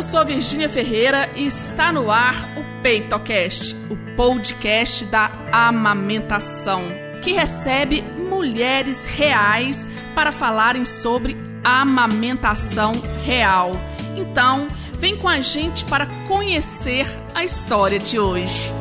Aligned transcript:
Eu 0.00 0.02
sou 0.02 0.20
a 0.20 0.24
Virgínia 0.24 0.66
Ferreira 0.66 1.28
e 1.36 1.44
está 1.44 1.92
no 1.92 2.10
ar 2.10 2.34
o 2.56 2.82
PeitoCast, 2.82 3.76
o 3.90 4.16
podcast 4.16 5.04
da 5.04 5.30
amamentação, 5.52 6.82
que 7.22 7.32
recebe 7.32 8.00
mulheres 8.00 9.06
reais 9.06 9.92
para 10.14 10.32
falarem 10.32 10.86
sobre 10.86 11.36
amamentação 11.62 12.94
real. 13.26 13.72
Então, 14.16 14.68
vem 14.94 15.18
com 15.18 15.28
a 15.28 15.38
gente 15.38 15.84
para 15.84 16.06
conhecer 16.26 17.06
a 17.34 17.44
história 17.44 17.98
de 17.98 18.18
hoje. 18.18 18.79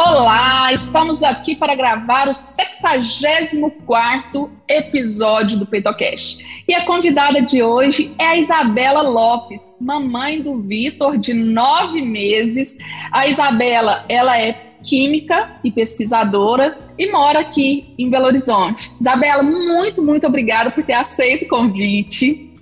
Olá, 0.00 0.72
estamos 0.72 1.24
aqui 1.24 1.56
para 1.56 1.74
gravar 1.74 2.28
o 2.28 2.32
64º 2.32 4.48
episódio 4.68 5.58
do 5.58 5.66
PeitoCast. 5.66 6.62
E 6.68 6.74
a 6.74 6.86
convidada 6.86 7.42
de 7.42 7.64
hoje 7.64 8.14
é 8.16 8.26
a 8.26 8.36
Isabela 8.36 9.02
Lopes, 9.02 9.76
mamãe 9.80 10.40
do 10.40 10.62
Vitor, 10.62 11.18
de 11.18 11.34
nove 11.34 12.00
meses. 12.00 12.78
A 13.10 13.26
Isabela, 13.26 14.04
ela 14.08 14.38
é 14.38 14.68
química 14.84 15.58
e 15.64 15.72
pesquisadora 15.72 16.78
e 16.96 17.10
mora 17.10 17.40
aqui 17.40 17.92
em 17.98 18.08
Belo 18.08 18.26
Horizonte. 18.26 18.92
Isabela, 19.00 19.42
muito, 19.42 20.00
muito 20.00 20.28
obrigada 20.28 20.70
por 20.70 20.84
ter 20.84 20.92
aceito 20.92 21.44
o 21.44 21.48
convite. 21.48 22.54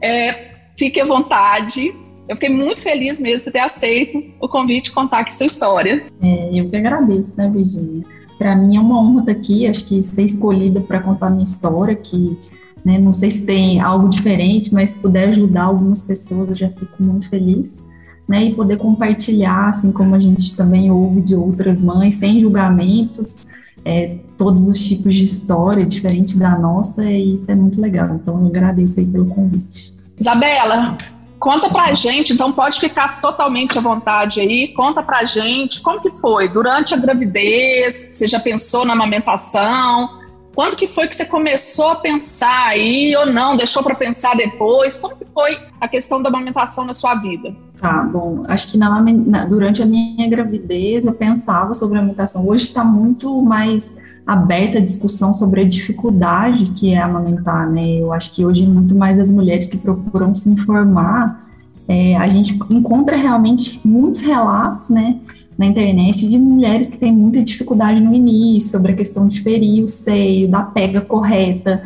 É, 0.00 0.52
fique 0.78 1.00
à 1.00 1.04
vontade 1.04 1.92
eu 2.28 2.36
fiquei 2.36 2.48
muito 2.48 2.82
feliz 2.82 3.20
mesmo 3.20 3.46
de 3.46 3.52
ter 3.52 3.60
aceito 3.60 4.22
o 4.40 4.48
convite 4.48 4.84
de 4.84 4.92
contar 4.92 5.20
aqui 5.20 5.34
sua 5.34 5.46
história. 5.46 6.04
É, 6.22 6.50
eu 6.52 6.68
que 6.68 6.76
agradeço, 6.76 7.36
né, 7.36 7.50
Virginia? 7.50 8.04
Para 8.38 8.56
mim 8.56 8.76
é 8.76 8.80
uma 8.80 9.00
honra 9.00 9.20
estar 9.20 9.32
aqui, 9.32 9.66
acho 9.66 9.86
que 9.86 10.02
ser 10.02 10.22
escolhida 10.24 10.80
para 10.80 11.00
contar 11.00 11.30
minha 11.30 11.44
história, 11.44 11.94
que 11.94 12.36
né, 12.84 12.98
não 12.98 13.12
sei 13.12 13.30
se 13.30 13.46
tem 13.46 13.80
algo 13.80 14.08
diferente, 14.08 14.72
mas 14.72 14.90
se 14.90 14.98
puder 15.00 15.28
ajudar 15.28 15.64
algumas 15.64 16.02
pessoas, 16.02 16.50
eu 16.50 16.56
já 16.56 16.68
fico 16.68 17.02
muito 17.02 17.28
feliz. 17.28 17.82
Né, 18.26 18.44
e 18.44 18.54
poder 18.54 18.78
compartilhar, 18.78 19.68
assim 19.68 19.92
como 19.92 20.14
a 20.14 20.18
gente 20.18 20.56
também 20.56 20.90
ouve 20.90 21.20
de 21.20 21.34
outras 21.34 21.82
mães, 21.82 22.14
sem 22.14 22.40
julgamentos, 22.40 23.46
é, 23.84 24.16
todos 24.38 24.66
os 24.66 24.82
tipos 24.82 25.14
de 25.14 25.24
história, 25.24 25.84
diferente 25.84 26.38
da 26.38 26.58
nossa, 26.58 27.04
e 27.04 27.34
isso 27.34 27.50
é 27.50 27.54
muito 27.54 27.78
legal. 27.78 28.14
Então, 28.14 28.40
eu 28.40 28.46
agradeço 28.46 28.98
aí 28.98 29.04
pelo 29.04 29.26
convite. 29.26 29.92
Isabela, 30.18 30.96
Conta 31.44 31.68
pra 31.68 31.92
gente, 31.92 32.32
então 32.32 32.50
pode 32.50 32.80
ficar 32.80 33.20
totalmente 33.20 33.76
à 33.76 33.80
vontade 33.82 34.40
aí. 34.40 34.68
Conta 34.68 35.02
pra 35.02 35.26
gente 35.26 35.82
como 35.82 36.00
que 36.00 36.10
foi 36.10 36.48
durante 36.48 36.94
a 36.94 36.96
gravidez, 36.96 38.08
você 38.12 38.26
já 38.26 38.40
pensou 38.40 38.86
na 38.86 38.94
amamentação? 38.94 40.22
Quando 40.54 40.74
que 40.74 40.86
foi 40.86 41.06
que 41.06 41.14
você 41.14 41.26
começou 41.26 41.88
a 41.88 41.96
pensar 41.96 42.68
aí 42.68 43.14
ou 43.14 43.26
não? 43.26 43.58
Deixou 43.58 43.82
para 43.82 43.94
pensar 43.94 44.34
depois? 44.34 44.96
Como 44.96 45.16
que 45.16 45.26
foi 45.26 45.58
a 45.78 45.86
questão 45.86 46.22
da 46.22 46.30
amamentação 46.30 46.86
na 46.86 46.94
sua 46.94 47.14
vida? 47.16 47.54
Tá, 47.78 48.02
bom, 48.04 48.44
acho 48.48 48.72
que 48.72 48.78
na, 48.78 49.02
na, 49.02 49.44
durante 49.44 49.82
a 49.82 49.86
minha 49.86 50.26
gravidez 50.26 51.04
eu 51.04 51.12
pensava 51.12 51.74
sobre 51.74 51.98
a 51.98 52.00
amamentação. 52.00 52.48
Hoje 52.48 52.68
está 52.68 52.82
muito 52.82 53.42
mais 53.42 53.98
aberta 54.26 54.78
a 54.78 54.80
discussão 54.80 55.34
sobre 55.34 55.60
a 55.60 55.64
dificuldade 55.64 56.70
que 56.70 56.92
é 56.92 56.98
amamentar, 56.98 57.70
né? 57.70 58.00
Eu 58.00 58.12
acho 58.12 58.34
que 58.34 58.44
hoje 58.44 58.66
muito 58.66 58.94
mais 58.94 59.18
as 59.18 59.30
mulheres 59.30 59.68
que 59.68 59.76
procuram 59.76 60.34
se 60.34 60.48
informar, 60.48 61.44
é, 61.86 62.16
a 62.16 62.26
gente 62.28 62.58
encontra 62.70 63.16
realmente 63.16 63.80
muitos 63.86 64.22
relatos, 64.22 64.88
né, 64.88 65.18
na 65.56 65.66
internet 65.66 66.26
de 66.26 66.38
mulheres 66.38 66.88
que 66.88 66.98
têm 66.98 67.12
muita 67.12 67.42
dificuldade 67.42 68.02
no 68.02 68.14
início, 68.14 68.70
sobre 68.70 68.92
a 68.92 68.96
questão 68.96 69.28
de 69.28 69.40
ferir 69.40 69.84
o 69.84 69.88
seio, 69.88 70.48
da 70.50 70.62
pega 70.62 71.02
correta, 71.02 71.82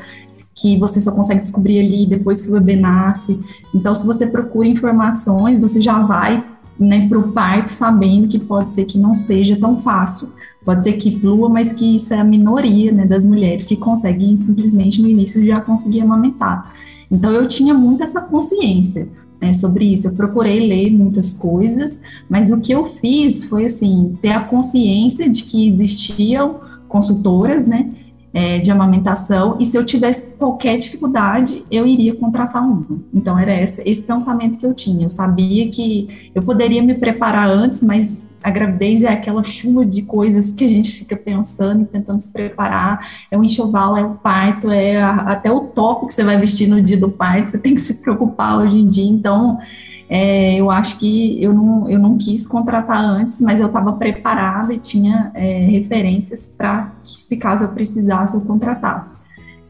que 0.55 0.79
você 0.79 1.01
só 1.01 1.13
consegue 1.13 1.43
descobrir 1.43 1.81
ali 1.81 2.07
depois 2.07 2.41
que 2.41 2.49
o 2.49 2.53
bebê 2.53 2.77
nasce. 2.77 3.41
Então, 3.75 3.95
se 3.95 4.07
você 4.07 4.27
procura 4.29 4.69
informações, 4.69 5.59
você 5.59 5.83
já 5.83 5.99
vai 6.01 6.45
né, 6.79 7.09
para 7.09 7.19
o 7.19 7.33
parto 7.33 7.69
sabendo 7.69 8.29
que 8.29 8.39
pode 8.39 8.71
ser 8.71 8.85
que 8.85 8.99
não 8.99 9.15
seja 9.15 9.57
tão 9.57 9.79
fácil 9.81 10.38
Pode 10.65 10.85
ser 10.85 10.95
que 10.95 11.19
flua, 11.19 11.49
mas 11.49 11.73
que 11.73 11.97
isso 11.97 12.13
é 12.13 12.19
a 12.19 12.25
minoria 12.25 12.93
né, 12.93 13.07
das 13.07 13.25
mulheres 13.25 13.65
que 13.65 13.77
conseguem 13.77 14.37
simplesmente 14.37 15.01
no 15.01 15.09
início 15.09 15.43
já 15.45 15.61
conseguir 15.61 16.01
amamentar. 16.01 16.75
Então 17.11 17.33
eu 17.33 17.49
tinha 17.49 17.73
muito 17.73 18.03
essa 18.03 18.21
consciência 18.21 19.09
né, 19.41 19.53
sobre 19.53 19.93
isso. 19.93 20.09
Eu 20.09 20.15
procurei 20.15 20.67
ler 20.67 20.91
muitas 20.91 21.33
coisas, 21.33 22.01
mas 22.29 22.51
o 22.51 22.61
que 22.61 22.73
eu 22.73 22.87
fiz 22.87 23.45
foi 23.45 23.65
assim 23.65 24.19
ter 24.21 24.31
a 24.31 24.45
consciência 24.45 25.29
de 25.29 25.45
que 25.45 25.67
existiam 25.67 26.61
consultoras, 26.89 27.67
né, 27.67 27.91
é, 28.33 28.59
de 28.59 28.71
amamentação, 28.71 29.57
e 29.59 29.65
se 29.65 29.77
eu 29.77 29.85
tivesse 29.85 30.37
qualquer 30.37 30.77
dificuldade, 30.77 31.65
eu 31.71 31.87
iria 31.87 32.15
contratar 32.15 32.63
uma. 32.63 33.01
Então, 33.13 33.39
era 33.39 33.61
esse, 33.61 33.83
esse 33.89 34.05
pensamento 34.05 34.59
que 34.59 34.67
eu 34.67 34.75
tinha. 34.75 35.07
Eu 35.07 35.11
sabia 35.11 35.69
que 35.71 36.31
eu 36.35 36.43
poderia 36.43 36.83
me 36.83 36.95
preparar 36.95 37.49
antes, 37.49 37.83
mas 37.83 38.31
a 38.43 38.51
gravidez 38.51 39.03
é 39.03 39.09
aquela 39.09 39.43
chuva 39.43 39.85
de 39.85 40.03
coisas 40.03 40.53
que 40.53 40.65
a 40.65 40.69
gente 40.69 40.93
fica 40.93 41.17
pensando 41.17 41.83
e 41.83 41.87
tentando 41.87 42.21
se 42.21 42.33
preparar. 42.33 43.01
É 43.31 43.39
o 43.39 43.43
enxoval, 43.43 43.97
é 43.97 44.05
o 44.05 44.15
parto, 44.15 44.71
é 44.71 45.01
a, 45.01 45.15
até 45.15 45.51
o 45.51 45.61
top 45.61 46.07
que 46.07 46.15
você 46.15 46.23
vai 46.23 46.39
vestir 46.39 46.69
no 46.69 46.81
dia 46.81 46.99
do 46.99 47.11
parto, 47.11 47.51
você 47.51 47.59
tem 47.59 47.75
que 47.75 47.81
se 47.81 48.03
preocupar 48.03 48.59
hoje 48.59 48.79
em 48.79 48.89
dia. 48.89 49.11
Então, 49.11 49.59
é, 50.09 50.57
eu 50.57 50.71
acho 50.71 50.99
que 50.99 51.43
eu 51.43 51.53
não, 51.53 51.89
eu 51.91 51.99
não 51.99 52.17
quis 52.17 52.47
contratar 52.47 52.99
antes, 52.99 53.41
mas 53.43 53.61
eu 53.61 53.67
estava 53.67 53.93
preparada 53.93 54.73
e 54.73 54.79
tinha 54.79 55.31
é, 55.35 55.67
referências 55.67 56.55
para 56.57 56.93
se 57.05 57.37
caso 57.37 57.65
eu 57.65 57.69
precisasse, 57.69 58.35
eu 58.35 58.41
contratasse. 58.41 59.19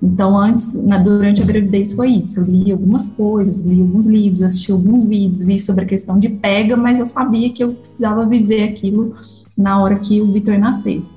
Então, 0.00 0.38
antes, 0.38 0.74
na, 0.74 0.96
durante 0.96 1.42
a 1.42 1.44
gravidez 1.44 1.92
foi 1.92 2.10
isso. 2.10 2.40
Eu 2.40 2.44
li 2.44 2.70
algumas 2.70 3.08
coisas, 3.08 3.66
li 3.66 3.80
alguns 3.80 4.06
livros, 4.06 4.42
assisti 4.42 4.70
alguns 4.70 5.06
vídeos, 5.06 5.44
vi 5.44 5.58
sobre 5.58 5.84
a 5.84 5.88
questão 5.88 6.20
de 6.20 6.28
pega, 6.28 6.76
mas 6.76 7.00
eu 7.00 7.06
sabia 7.06 7.50
que 7.50 7.64
eu 7.64 7.74
precisava 7.74 8.24
viver 8.24 8.62
aquilo 8.62 9.16
na 9.56 9.82
hora 9.82 9.98
que 9.98 10.20
o 10.20 10.26
Vitor 10.26 10.56
nascesse. 10.56 11.16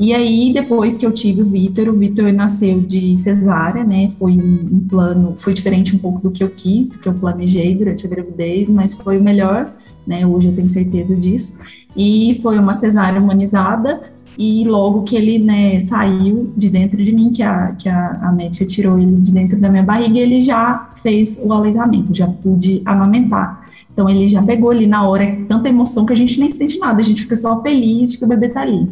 E 0.00 0.14
aí, 0.14 0.50
depois 0.54 0.96
que 0.96 1.04
eu 1.04 1.12
tive 1.12 1.42
o 1.42 1.46
Vitor, 1.46 1.88
o 1.88 1.92
Vitor 1.92 2.32
nasceu 2.32 2.80
de 2.80 3.14
cesárea, 3.18 3.84
né? 3.84 4.08
Foi 4.18 4.32
um, 4.32 4.68
um, 4.72 4.80
plano, 4.88 5.34
foi 5.36 5.52
diferente 5.52 5.94
um 5.94 5.98
pouco 5.98 6.22
do 6.22 6.30
que 6.30 6.42
eu 6.42 6.48
quis, 6.48 6.88
do 6.88 6.98
que 6.98 7.06
eu 7.06 7.12
planejei 7.12 7.74
durante 7.74 8.06
a 8.06 8.08
gravidez, 8.08 8.70
mas 8.70 8.94
foi 8.94 9.18
o 9.18 9.22
melhor, 9.22 9.70
né? 10.06 10.26
Hoje 10.26 10.48
eu 10.48 10.54
tenho 10.54 10.70
certeza 10.70 11.14
disso. 11.14 11.58
E 11.94 12.40
foi 12.42 12.58
uma 12.58 12.72
cesárea 12.72 13.20
humanizada, 13.20 14.00
e 14.38 14.64
logo 14.64 15.02
que 15.02 15.14
ele 15.16 15.38
né, 15.38 15.78
saiu 15.80 16.50
de 16.56 16.70
dentro 16.70 17.04
de 17.04 17.12
mim, 17.12 17.30
que, 17.30 17.42
a, 17.42 17.72
que 17.72 17.86
a, 17.86 18.20
a 18.22 18.32
médica 18.32 18.64
tirou 18.64 18.98
ele 18.98 19.16
de 19.16 19.32
dentro 19.32 19.60
da 19.60 19.68
minha 19.68 19.82
barriga, 19.82 20.18
ele 20.18 20.40
já 20.40 20.88
fez 20.96 21.38
o 21.44 21.52
aleitamento, 21.52 22.14
já 22.14 22.26
pude 22.26 22.80
amamentar. 22.86 23.68
Então 23.92 24.08
ele 24.08 24.26
já 24.30 24.42
pegou 24.42 24.70
ali 24.70 24.86
na 24.86 25.06
hora, 25.06 25.36
tanta 25.46 25.68
emoção 25.68 26.06
que 26.06 26.14
a 26.14 26.16
gente 26.16 26.40
nem 26.40 26.50
sente 26.52 26.78
nada, 26.78 27.00
a 27.00 27.04
gente 27.04 27.20
fica 27.20 27.36
só 27.36 27.60
feliz 27.60 28.12
de 28.12 28.18
que 28.18 28.24
o 28.24 28.28
bebê 28.28 28.48
tá 28.48 28.62
ali. 28.62 28.88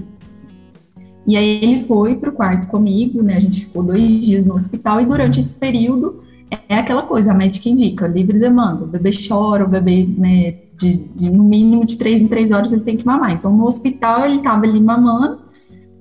E 1.29 1.37
aí 1.37 1.63
ele 1.63 1.85
foi 1.85 2.17
para 2.17 2.31
o 2.31 2.33
quarto 2.33 2.67
comigo, 2.69 3.23
né? 3.23 3.37
A 3.37 3.41
gente 3.41 3.67
ficou 3.67 3.83
dois 3.83 4.21
dias 4.25 4.47
no 4.47 4.55
hospital 4.55 4.99
e 5.03 5.05
durante 5.05 5.39
esse 5.39 5.55
período 5.61 6.23
é 6.67 6.79
aquela 6.79 7.03
coisa, 7.03 7.33
a 7.33 7.35
médica 7.35 7.69
indica, 7.69 8.07
livre 8.07 8.39
demanda, 8.39 8.85
o 8.85 8.87
bebê 8.87 9.11
chora, 9.29 9.63
o 9.63 9.69
bebê, 9.69 10.09
né, 10.17 10.55
de, 10.79 10.95
de, 11.15 11.29
no 11.29 11.45
mínimo 11.45 11.85
de 11.85 11.99
três 11.99 12.23
em 12.23 12.29
três 12.29 12.51
horas 12.51 12.73
ele 12.73 12.81
tem 12.81 12.97
que 12.97 13.05
mamar. 13.05 13.33
Então 13.33 13.55
no 13.55 13.67
hospital 13.67 14.25
ele 14.25 14.37
estava 14.37 14.65
ali 14.65 14.81
mamando, 14.81 15.41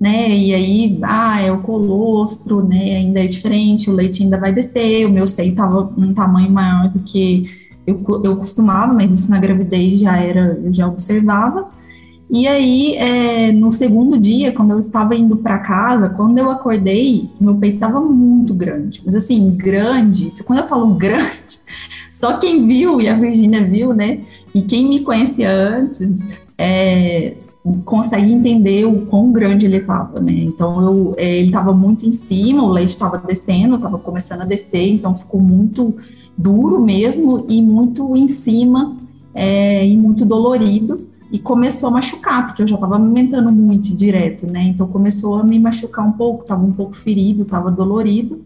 né? 0.00 0.30
E 0.30 0.54
aí, 0.54 0.98
ah, 1.02 1.42
é 1.42 1.52
o 1.52 1.60
colostro, 1.60 2.66
né? 2.66 2.96
Ainda 2.96 3.22
é 3.22 3.26
diferente, 3.26 3.90
o 3.90 3.92
leite 3.92 4.22
ainda 4.22 4.38
vai 4.40 4.54
descer, 4.54 5.04
o 5.04 5.10
meu 5.10 5.26
seio 5.26 5.50
estava 5.50 5.92
um 5.94 6.14
tamanho 6.14 6.50
maior 6.50 6.88
do 6.88 7.00
que 7.00 7.42
eu, 7.86 8.00
eu 8.24 8.34
costumava, 8.36 8.94
mas 8.94 9.12
isso 9.12 9.30
na 9.30 9.38
gravidez 9.38 9.98
já 9.98 10.16
era, 10.16 10.58
eu 10.64 10.72
já 10.72 10.88
observava. 10.88 11.68
E 12.30 12.46
aí, 12.46 12.94
é, 12.96 13.52
no 13.52 13.72
segundo 13.72 14.18
dia, 14.18 14.52
quando 14.52 14.72
eu 14.72 14.78
estava 14.78 15.14
indo 15.14 15.36
para 15.36 15.58
casa, 15.58 16.10
quando 16.10 16.36
eu 16.36 16.50
acordei, 16.50 17.30
meu 17.40 17.54
peito 17.54 17.76
estava 17.76 18.00
muito 18.00 18.52
grande. 18.52 19.00
Mas 19.04 19.14
assim, 19.14 19.50
grande, 19.50 20.28
quando 20.44 20.58
eu 20.58 20.66
falo 20.66 20.92
grande, 20.94 21.58
só 22.12 22.36
quem 22.36 22.66
viu, 22.66 23.00
e 23.00 23.08
a 23.08 23.14
Virgínia 23.14 23.64
viu, 23.64 23.94
né? 23.94 24.20
E 24.54 24.60
quem 24.60 24.88
me 24.88 25.00
conhecia 25.00 25.50
antes, 25.50 26.26
é, 26.58 27.34
consegue 27.84 28.30
entender 28.30 28.84
o 28.84 29.06
quão 29.06 29.32
grande 29.32 29.64
ele 29.64 29.78
estava, 29.78 30.20
né? 30.20 30.32
Então, 30.32 30.82
eu, 30.82 31.14
é, 31.16 31.38
ele 31.38 31.46
estava 31.46 31.72
muito 31.72 32.06
em 32.06 32.12
cima, 32.12 32.62
o 32.62 32.70
leite 32.70 32.90
estava 32.90 33.16
descendo, 33.16 33.76
estava 33.76 33.98
começando 33.98 34.42
a 34.42 34.44
descer, 34.44 34.86
então 34.86 35.14
ficou 35.14 35.40
muito 35.40 35.96
duro 36.36 36.84
mesmo 36.84 37.46
e 37.48 37.62
muito 37.62 38.14
em 38.14 38.28
cima 38.28 38.96
é, 39.32 39.86
e 39.86 39.96
muito 39.96 40.26
dolorido 40.26 41.08
e 41.30 41.38
começou 41.38 41.90
a 41.90 41.92
machucar, 41.92 42.46
porque 42.46 42.62
eu 42.62 42.66
já 42.66 42.74
estava 42.74 42.96
alimentando 42.96 43.52
muito 43.52 43.94
direto, 43.94 44.46
né? 44.46 44.62
Então 44.62 44.86
começou 44.86 45.36
a 45.36 45.44
me 45.44 45.58
machucar 45.58 46.06
um 46.06 46.12
pouco, 46.12 46.42
estava 46.42 46.64
um 46.64 46.72
pouco 46.72 46.96
ferido, 46.96 47.42
estava 47.42 47.70
dolorido. 47.70 48.44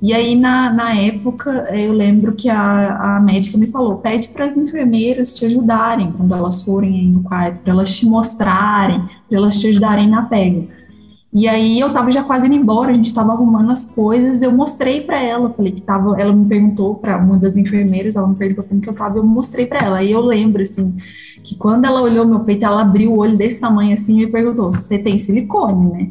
E 0.00 0.12
aí, 0.12 0.36
na, 0.36 0.72
na 0.72 0.94
época, 0.94 1.50
eu 1.74 1.92
lembro 1.92 2.32
que 2.32 2.48
a, 2.48 3.16
a 3.16 3.20
médica 3.20 3.58
me 3.58 3.66
falou: 3.66 3.96
pede 3.96 4.28
para 4.28 4.44
as 4.44 4.56
enfermeiras 4.56 5.32
te 5.32 5.44
ajudarem 5.44 6.12
quando 6.12 6.34
elas 6.34 6.62
forem 6.62 7.08
no 7.08 7.22
quarto, 7.22 7.62
para 7.62 7.72
elas 7.72 7.96
te 7.96 8.06
mostrarem, 8.06 9.02
para 9.28 9.38
elas 9.38 9.60
te 9.60 9.68
ajudarem 9.68 10.08
na 10.08 10.22
pega. 10.22 10.77
E 11.38 11.46
aí 11.46 11.78
eu 11.78 11.92
tava 11.92 12.10
já 12.10 12.24
quase 12.24 12.46
indo 12.48 12.56
embora, 12.56 12.90
a 12.90 12.94
gente 12.94 13.14
tava 13.14 13.32
arrumando 13.32 13.70
as 13.70 13.84
coisas, 13.84 14.42
eu 14.42 14.50
mostrei 14.50 15.02
para 15.02 15.22
ela, 15.22 15.48
falei 15.52 15.70
que 15.70 15.80
tava, 15.80 16.20
ela 16.20 16.32
me 16.32 16.44
perguntou 16.46 16.96
para 16.96 17.16
uma 17.16 17.36
das 17.36 17.56
enfermeiras, 17.56 18.16
ela 18.16 18.26
me 18.26 18.34
perguntou 18.34 18.64
como 18.64 18.80
que 18.80 18.88
eu 18.88 18.92
tava, 18.92 19.18
eu 19.18 19.24
mostrei 19.24 19.64
para 19.64 19.78
ela. 19.78 19.98
Aí 19.98 20.10
eu 20.10 20.20
lembro 20.20 20.60
assim, 20.60 20.96
que 21.44 21.54
quando 21.54 21.84
ela 21.84 22.02
olhou 22.02 22.26
meu 22.26 22.40
peito, 22.40 22.66
ela 22.66 22.82
abriu 22.82 23.12
o 23.12 23.18
olho 23.18 23.36
desse 23.36 23.60
tamanho 23.60 23.94
assim 23.94 24.14
e 24.14 24.26
me 24.26 24.32
perguntou: 24.32 24.72
"Você 24.72 24.98
tem 24.98 25.16
silicone, 25.16 25.92
né?" 25.92 26.10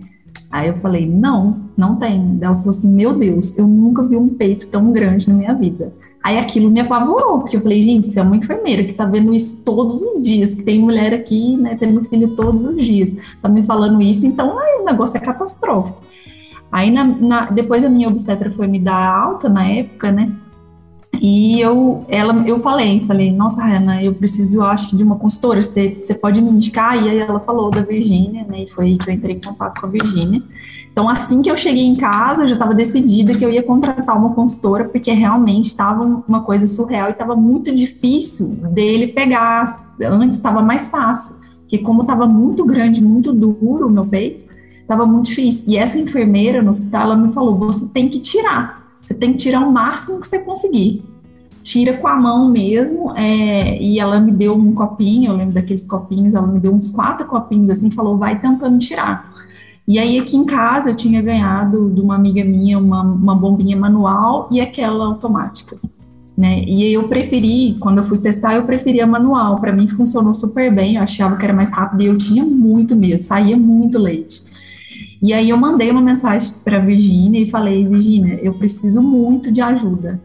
Aí 0.50 0.69
eu 0.69 0.77
falei: 0.77 1.06
"Não, 1.06 1.57
não 1.75 1.97
tem". 1.97 2.38
Ela 2.39 2.56
falou 2.56 2.69
assim: 2.69 2.89
"Meu 2.94 3.13
Deus, 3.13 3.57
eu 3.57 3.68
nunca 3.68 4.03
vi 4.03 4.15
um 4.15 4.29
peito 4.29 4.69
tão 4.69 4.94
grande 4.94 5.27
na 5.27 5.35
minha 5.35 5.53
vida". 5.53 5.91
Aí 6.27 6.38
aquilo 6.38 6.69
me 6.69 6.81
apavorou, 6.81 7.39
porque 7.39 7.56
eu 7.56 7.62
falei, 7.62 7.81
gente, 7.81 8.12
você 8.12 8.19
é 8.19 8.21
uma 8.21 8.35
enfermeira 8.35 8.83
que 8.83 8.91
tá 8.91 9.06
vendo 9.06 9.33
isso 9.33 9.63
todos 9.63 10.01
os 10.01 10.25
dias, 10.25 10.53
que 10.53 10.62
tem 10.62 10.77
mulher 10.77 11.13
aqui, 11.13 11.56
né, 11.56 11.77
tendo 11.79 12.03
filho 12.03 12.35
todos 12.35 12.65
os 12.65 12.83
dias, 12.83 13.15
tá 13.41 13.47
me 13.47 13.63
falando 13.63 14.01
isso, 14.01 14.27
então 14.27 14.59
aí, 14.59 14.81
o 14.81 14.83
negócio 14.83 15.15
é 15.15 15.21
catastrófico. 15.21 16.03
Aí 16.69 16.91
na, 16.91 17.06
na, 17.06 17.45
depois 17.45 17.85
a 17.85 17.88
minha 17.88 18.09
obstetra 18.09 18.51
foi 18.51 18.68
me 18.68 18.77
dar 18.77 19.09
alta 19.09 19.47
na 19.47 19.65
época, 19.69 20.12
né? 20.12 20.33
E 21.22 21.60
eu, 21.60 22.06
ela, 22.08 22.44
eu 22.48 22.60
falei, 22.60 23.04
falei, 23.06 23.31
nossa, 23.31 23.64
Rana, 23.64 24.04
eu 24.04 24.14
preciso, 24.14 24.58
eu 24.58 24.64
acho, 24.64 24.96
de 24.96 25.04
uma 25.04 25.16
consultora, 25.16 25.62
você, 25.62 26.00
você 26.04 26.14
pode 26.14 26.42
me 26.42 26.50
indicar? 26.50 27.02
E 27.04 27.10
aí 27.10 27.19
ela 27.19 27.40
falou 27.40 27.69
da 27.69 27.81
Virgínia, 27.81 28.46
né? 28.48 28.64
E 28.64 28.69
foi 28.69 28.86
aí 28.86 28.98
que 28.98 29.10
eu 29.10 29.14
entrei 29.14 29.36
em 29.36 29.40
contato 29.40 29.80
com 29.80 29.88
a 29.88 29.90
Virgínia. 29.90 30.42
Então, 30.92 31.08
assim 31.08 31.42
que 31.42 31.52
eu 31.52 31.58
cheguei 31.58 31.86
em 31.86 31.96
casa, 31.96 32.44
eu 32.44 32.48
já 32.48 32.56
estava 32.56 32.74
decidida 32.74 33.34
que 33.34 33.46
eu 33.46 33.52
ia 33.52 33.62
contratar 33.62 34.18
uma 34.18 34.34
consultora, 34.34 34.86
porque 34.86 35.12
realmente 35.12 35.66
estava 35.66 36.04
uma 36.28 36.42
coisa 36.42 36.66
surreal 36.66 37.10
e 37.10 37.12
estava 37.12 37.36
muito 37.36 37.75
difícil 37.75 38.48
dele 38.72 39.08
pegar. 39.08 39.63
Antes 40.02 40.38
estava 40.38 40.62
mais 40.62 40.90
fácil, 40.90 41.36
porque 41.60 41.78
como 41.80 42.02
estava 42.02 42.25
muito 42.25 42.66
grande, 42.66 43.04
muito 43.04 43.31
duro 43.31 43.88
o 43.88 43.92
meu 43.92 44.06
peito, 44.06 44.46
estava 44.81 45.06
muito 45.06 45.25
difícil. 45.25 45.72
E 45.72 45.78
essa 45.78 46.00
enfermeira 46.00 46.63
no 46.63 46.70
hospital, 46.70 47.04
ela 47.04 47.16
me 47.16 47.30
falou: 47.31 47.58
você 47.58 47.88
tem 47.90 48.10
que 48.10 48.20
tirar 48.20 48.87
você 49.07 49.13
tem 49.13 49.31
que 49.31 49.38
tirar 49.38 49.62
o 49.62 49.71
máximo 49.71 50.19
que 50.19 50.27
você 50.27 50.39
conseguir. 50.39 51.01
Tira 51.63 51.94
com 51.94 52.07
a 52.09 52.18
mão 52.18 52.50
mesmo. 52.50 53.13
É, 53.15 53.81
e 53.81 54.00
ela 54.00 54.19
me 54.19 54.33
deu 54.33 54.54
um 54.54 54.74
copinho, 54.74 55.31
eu 55.31 55.38
lembro 55.38 55.54
daqueles 55.54 55.86
copinhos, 55.86 56.36
ela 56.36 56.45
me 56.45 56.59
deu 56.59 56.74
uns 56.74 56.89
quatro 56.89 57.25
copinhos 57.25 57.69
assim, 57.69 57.89
falou, 57.89 58.18
vai 58.18 58.38
tentando 58.38 58.77
tirar. 58.80 59.33
E 59.88 59.98
aí 59.98 60.19
aqui 60.19 60.36
em 60.36 60.44
casa 60.44 60.89
eu 60.89 60.95
tinha 60.95 61.21
ganhado 61.21 61.89
de 61.89 62.01
uma 62.01 62.15
amiga 62.15 62.44
minha 62.44 62.77
uma, 62.77 63.01
uma 63.01 63.33
bombinha 63.33 63.77
manual 63.77 64.50
e 64.51 64.59
aquela 64.59 65.06
automática. 65.06 65.77
Né? 66.38 66.65
E 66.65 66.92
eu 66.92 67.07
preferi, 67.07 67.77
quando 67.80 68.00
eu 68.00 68.03
fui 68.03 68.18
testar, 68.18 68.56
eu 68.56 68.63
preferi 68.63 69.00
a 69.00 69.07
manual. 69.07 69.62
Para 69.62 69.71
mim 69.71 69.88
funcionou 69.88 70.33
super 70.33 70.74
bem, 70.75 70.98
eu 70.98 71.01
achava 71.01 71.38
que 71.38 71.45
era 71.45 71.53
mais 71.53 71.71
rápido 71.71 72.01
e 72.01 72.07
eu 72.07 72.18
tinha 72.18 72.44
muito 72.44 72.94
mesmo, 72.94 73.25
saía 73.25 73.56
muito 73.56 73.98
leite. 73.98 74.42
E 75.22 75.34
aí 75.34 75.50
eu 75.50 75.58
mandei 75.58 75.90
uma 75.90 76.02
mensagem 76.02 76.54
para 76.64 76.80
Virginia 76.80 77.42
e 77.42 77.50
falei, 77.50 77.88
Virginia, 77.88 78.40
eu 78.42 78.54
preciso 78.54 79.02
muito 79.02 79.52
de 79.52 79.62
ajuda. 79.62 80.22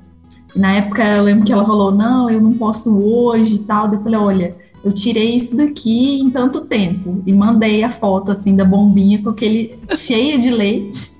E 0.55 0.59
na 0.59 0.73
época 0.73 1.03
eu 1.03 1.23
lembro 1.23 1.44
que 1.44 1.53
ela 1.53 1.65
falou, 1.65 1.93
não, 1.93 2.29
eu 2.29 2.41
não 2.41 2.53
posso 2.53 3.03
hoje 3.03 3.56
e 3.56 3.59
tal. 3.61 3.93
Eu 3.93 4.03
falei, 4.03 4.19
olha, 4.19 4.56
eu 4.85 4.93
tirei 4.93 5.35
isso 5.35 5.56
daqui 5.56 6.21
em 6.21 6.31
tanto 6.31 6.62
tempo 6.62 7.23
e 7.25 7.33
mandei 7.33 7.83
a 7.83 7.91
foto 7.91 8.31
assim 8.31 8.55
da 8.55 8.65
bombinha 8.65 9.23
com 9.23 9.31
aquele 9.31 9.79
cheia 9.94 10.39
de 10.39 10.50
leite, 10.50 11.12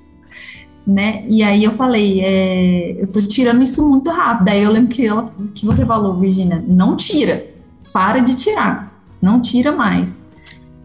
né? 0.87 1.25
E 1.29 1.43
aí 1.43 1.65
eu 1.65 1.73
falei, 1.73 2.21
é, 2.21 3.03
eu 3.03 3.07
tô 3.07 3.23
tirando 3.23 3.63
isso 3.63 3.89
muito 3.89 4.11
rápido. 4.11 4.49
Aí 4.49 4.63
eu 4.63 4.71
lembro 4.71 4.95
que, 4.95 5.07
ela, 5.07 5.33
que 5.55 5.65
você 5.65 5.87
falou, 5.87 6.19
Virginia, 6.19 6.63
não 6.67 6.95
tira, 6.95 7.47
para 7.93 8.21
de 8.21 8.35
tirar, 8.35 8.93
não 9.21 9.41
tira 9.41 9.73
mais. 9.73 10.31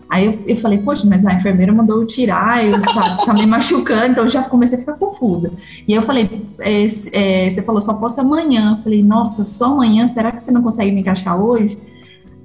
Aí 0.09 0.25
eu, 0.25 0.39
eu 0.47 0.57
falei, 0.57 0.77
poxa, 0.77 1.05
mas 1.07 1.25
a 1.25 1.33
enfermeira 1.33 1.73
mandou 1.73 1.99
eu 2.01 2.05
tirar, 2.05 2.65
eu 2.65 2.81
tá, 2.81 3.17
tá 3.25 3.33
me 3.33 3.45
machucando, 3.45 4.11
então 4.11 4.23
eu 4.23 4.29
já 4.29 4.43
comecei 4.43 4.77
a 4.77 4.79
ficar 4.79 4.93
confusa. 4.93 5.51
E 5.87 5.93
eu 5.93 6.01
falei, 6.01 6.47
é, 6.59 6.85
é, 7.11 7.49
você 7.49 7.61
falou, 7.61 7.81
só 7.81 7.93
posso 7.95 8.21
amanhã. 8.21 8.77
Eu 8.77 8.83
falei, 8.83 9.03
nossa, 9.03 9.43
só 9.43 9.73
amanhã, 9.73 10.07
será 10.07 10.31
que 10.31 10.41
você 10.41 10.51
não 10.51 10.61
consegue 10.61 10.91
me 10.91 11.01
encaixar 11.01 11.39
hoje? 11.39 11.77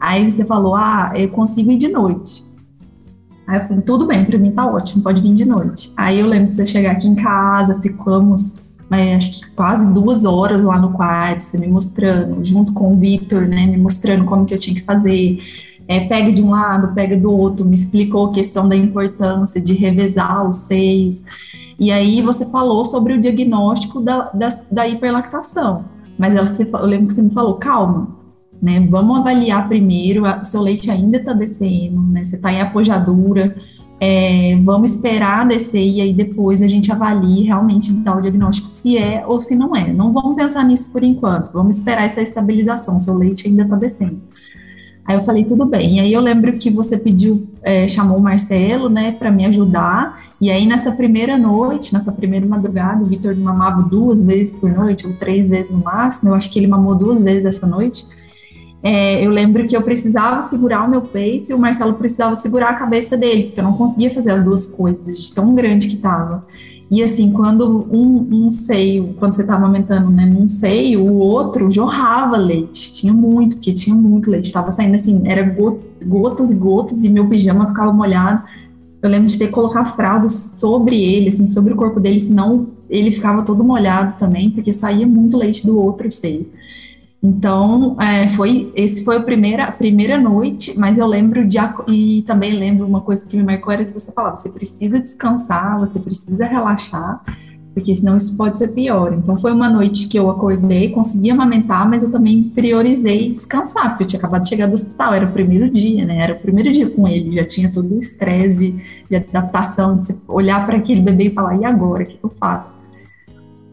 Aí 0.01 0.29
você 0.29 0.45
falou, 0.45 0.75
ah, 0.75 1.13
eu 1.15 1.29
consigo 1.29 1.71
ir 1.71 1.77
de 1.77 1.89
noite. 1.89 2.43
Aí 3.47 3.59
eu 3.59 3.63
falei, 3.65 3.83
tudo 3.83 4.07
bem, 4.07 4.25
para 4.25 4.39
mim 4.39 4.51
tá 4.51 4.67
ótimo, 4.67 5.03
pode 5.03 5.23
vir 5.23 5.35
de 5.35 5.45
noite. 5.45 5.93
Aí 5.97 6.19
eu 6.19 6.27
lembro 6.27 6.49
de 6.49 6.57
você 6.57 6.67
chegar 6.67 6.93
aqui 6.93 7.07
em 7.07 7.15
casa, 7.15 7.81
ficamos 7.81 8.61
é, 8.93 9.15
acho 9.15 9.41
que 9.41 9.51
quase 9.53 9.93
duas 9.93 10.25
horas 10.25 10.63
lá 10.63 10.79
no 10.79 10.93
quarto, 10.93 11.41
você 11.41 11.59
me 11.59 11.67
mostrando, 11.67 12.45
junto 12.45 12.73
com 12.73 12.93
o 12.93 12.97
Vitor, 12.97 13.49
né, 13.49 13.67
me 13.67 13.79
mostrando 13.79 14.25
como 14.25 14.45
que 14.45 14.53
eu 14.55 14.59
tinha 14.59 14.75
que 14.75 14.83
fazer 14.83 15.39
é, 15.93 16.01
pega 16.01 16.33
de 16.33 16.43
um 16.43 16.51
lado, 16.51 16.95
pega 16.95 17.17
do 17.17 17.31
outro, 17.31 17.67
me 17.67 17.75
explicou 17.75 18.27
a 18.27 18.33
questão 18.33 18.67
da 18.67 18.75
importância 18.75 19.61
de 19.61 19.75
revezar 19.75 20.49
os 20.49 20.57
seios. 20.57 21.25
E 21.79 21.91
aí 21.91 22.23
você 22.23 22.47
falou 22.51 22.83
sobre 22.85 23.13
o 23.13 23.21
diagnóstico 23.21 24.01
da, 24.01 24.31
da, 24.31 24.49
da 24.71 24.89
hiperlactação. 24.89 25.85
Mas 26.19 26.35
eu 26.35 26.87
lembro 26.87 27.09
que 27.09 27.15
você 27.15 27.23
me 27.23 27.31
falou, 27.31 27.55
calma, 27.57 28.09
né? 28.61 28.81
Vamos 28.89 29.19
avaliar 29.19 29.69
primeiro, 29.69 30.25
o 30.25 30.45
seu 30.45 30.63
leite 30.63 30.91
ainda 30.91 31.19
está 31.19 31.35
descendo, 31.35 32.01
né? 32.01 32.25
Você 32.25 32.37
está 32.37 32.51
em 32.51 32.63
apojadura, 32.63 33.55
é, 34.01 34.57
vamos 34.65 34.93
esperar 34.93 35.47
descer 35.47 35.87
e 35.87 36.01
aí 36.01 36.15
depois 36.15 36.63
a 36.63 36.67
gente 36.67 36.91
avalie 36.91 37.45
realmente 37.45 37.93
dar 37.93 38.17
o 38.17 38.21
diagnóstico 38.21 38.69
se 38.69 38.97
é 38.97 39.27
ou 39.27 39.41
se 39.41 39.55
não 39.55 39.77
é. 39.77 39.93
Não 39.93 40.11
vamos 40.11 40.37
pensar 40.37 40.65
nisso 40.65 40.91
por 40.91 41.05
enquanto, 41.05 41.53
vamos 41.53 41.77
esperar 41.77 42.05
essa 42.05 42.23
estabilização, 42.23 42.99
seu 42.99 43.15
leite 43.15 43.47
ainda 43.47 43.63
está 43.63 43.77
descendo. 43.77 44.21
Aí 45.05 45.17
eu 45.17 45.23
falei, 45.23 45.45
tudo 45.45 45.65
bem. 45.65 45.97
E 45.97 46.01
aí 46.01 46.13
eu 46.13 46.21
lembro 46.21 46.53
que 46.59 46.71
você 46.71 46.97
pediu, 46.97 47.47
é, 47.63 47.89
chamou 47.89 48.19
o 48.19 48.23
Marcelo, 48.23 48.89
né, 48.89 49.13
para 49.13 49.31
me 49.31 49.45
ajudar. 49.47 50.23
E 50.41 50.51
aí 50.51 50.67
nessa 50.67 50.93
primeira 50.93 51.37
noite, 51.37 51.93
nessa 51.93 52.13
primeira 52.13 52.47
madrugada, 52.47 53.03
o 53.03 53.07
Vitor 53.07 53.37
mamava 53.37 53.83
duas 53.83 54.25
vezes 54.25 54.55
por 54.55 54.71
noite, 54.71 55.07
ou 55.07 55.13
três 55.15 55.51
vezes 55.51 55.71
no 55.73 55.79
máximo. 55.79 56.31
Eu 56.31 56.35
acho 56.35 56.51
que 56.51 56.59
ele 56.59 56.67
mamou 56.67 56.95
duas 56.95 57.21
vezes 57.21 57.45
essa 57.45 57.67
noite. 57.67 58.07
É, 58.83 59.25
eu 59.25 59.31
lembro 59.31 59.65
que 59.65 59.77
eu 59.77 59.83
precisava 59.83 60.43
segurar 60.43 60.85
o 60.85 60.91
meu 60.91 61.03
peito 61.03 61.53
e 61.53 61.55
o 61.55 61.59
Marcelo 61.59 61.95
precisava 61.95 62.35
segurar 62.35 62.71
a 62.71 62.75
cabeça 62.75 63.17
dele, 63.17 63.45
porque 63.45 63.61
eu 63.61 63.65
não 63.65 63.75
conseguia 63.75 64.11
fazer 64.13 64.33
as 64.33 64.43
duas 64.43 64.67
coisas, 64.67 65.17
de 65.17 65.33
tão 65.33 65.55
grande 65.55 65.87
que 65.87 65.95
estava. 65.95 66.45
E 66.93 67.03
assim, 67.03 67.33
quando 67.33 67.89
um, 67.91 68.29
um 68.31 68.53
seio, 68.53 69.15
quando 69.19 69.33
você 69.33 69.47
tá 69.47 69.55
amamentando 69.55 70.11
né, 70.11 70.27
num 70.27 70.47
seio, 70.47 71.03
o 71.03 71.17
outro 71.21 71.71
jorrava 71.71 72.37
leite. 72.37 72.93
Tinha 72.93 73.15
muito, 73.15 73.57
porque 73.57 73.73
tinha 73.73 73.97
muito 73.97 74.31
leite. 74.31 74.45
Estava 74.45 74.71
saindo 74.71 74.95
assim, 74.95 75.23
era 75.25 75.43
gotas 76.05 76.51
e 76.51 76.55
gotas, 76.55 77.03
e 77.03 77.09
meu 77.09 77.27
pijama 77.27 77.69
ficava 77.69 77.91
molhado. 77.95 78.43
Eu 79.01 79.09
lembro 79.09 79.27
de 79.27 79.39
ter 79.39 79.47
que 79.47 79.53
colocar 79.53 79.87
fralda 79.87 80.29
sobre 80.29 81.03
ele, 81.03 81.29
assim, 81.29 81.47
sobre 81.47 81.73
o 81.73 81.77
corpo 81.77 81.99
dele, 81.99 82.21
senão 82.21 82.67
ele 82.91 83.11
ficava 83.11 83.43
todo 83.43 83.65
molhado 83.65 84.19
também, 84.19 84.51
porque 84.51 84.71
saía 84.71 85.07
muito 85.07 85.39
leite 85.39 85.67
do 85.67 85.81
outro 85.81 86.13
seio. 86.13 86.47
Então, 87.23 87.97
é, 88.01 88.29
foi, 88.31 88.73
esse 88.75 89.05
foi 89.05 89.17
a 89.17 89.23
primeira, 89.23 89.65
a 89.65 89.73
primeira 89.73 90.21
noite, 90.21 90.77
mas 90.77 90.99
eu 90.99 91.07
lembro 91.07 91.47
de, 91.47 91.57
e 91.87 92.23
também 92.23 92.53
lembro 92.59 92.85
uma 92.85 93.01
coisa 93.01 93.25
que 93.25 93.37
me 93.37 93.45
marcou 93.45 93.73
era 93.73 93.85
que 93.85 93.93
você 93.93 94.11
falava, 94.11 94.35
você 94.35 94.49
precisa 94.49 94.99
descansar, 94.99 95.79
você 95.79 96.01
precisa 96.01 96.45
relaxar, 96.45 97.23
porque 97.73 97.95
senão 97.95 98.17
isso 98.17 98.37
pode 98.37 98.59
ser 98.59 98.75
pior. 98.75 99.13
Então, 99.13 99.39
foi 99.39 99.53
uma 99.53 99.71
noite 99.71 100.09
que 100.09 100.19
eu 100.19 100.29
acordei, 100.29 100.91
consegui 100.91 101.31
amamentar, 101.31 101.89
mas 101.89 102.03
eu 102.03 102.11
também 102.11 102.43
priorizei 102.43 103.33
descansar, 103.33 103.91
porque 103.91 104.03
eu 104.03 104.09
tinha 104.09 104.19
acabado 104.19 104.43
de 104.43 104.49
chegar 104.49 104.67
do 104.67 104.75
hospital, 104.75 105.15
era 105.15 105.25
o 105.25 105.33
primeiro 105.33 105.71
dia, 105.71 106.05
né, 106.05 106.19
era 106.25 106.35
o 106.35 106.41
primeiro 106.41 106.73
dia 106.73 106.91
com 106.91 107.07
ele, 107.07 107.37
já 107.37 107.45
tinha 107.45 107.71
todo 107.71 107.95
o 107.95 108.01
estresse 108.01 108.73
de, 108.73 108.83
de 109.09 109.15
adaptação, 109.15 109.97
de 109.97 110.13
olhar 110.27 110.67
para 110.67 110.77
aquele 110.77 111.01
bebê 111.01 111.29
e 111.29 111.31
falar, 111.31 111.57
e 111.57 111.65
agora, 111.65 112.03
o 112.03 112.07
que 112.07 112.19
eu 112.21 112.31
faço? 112.31 112.83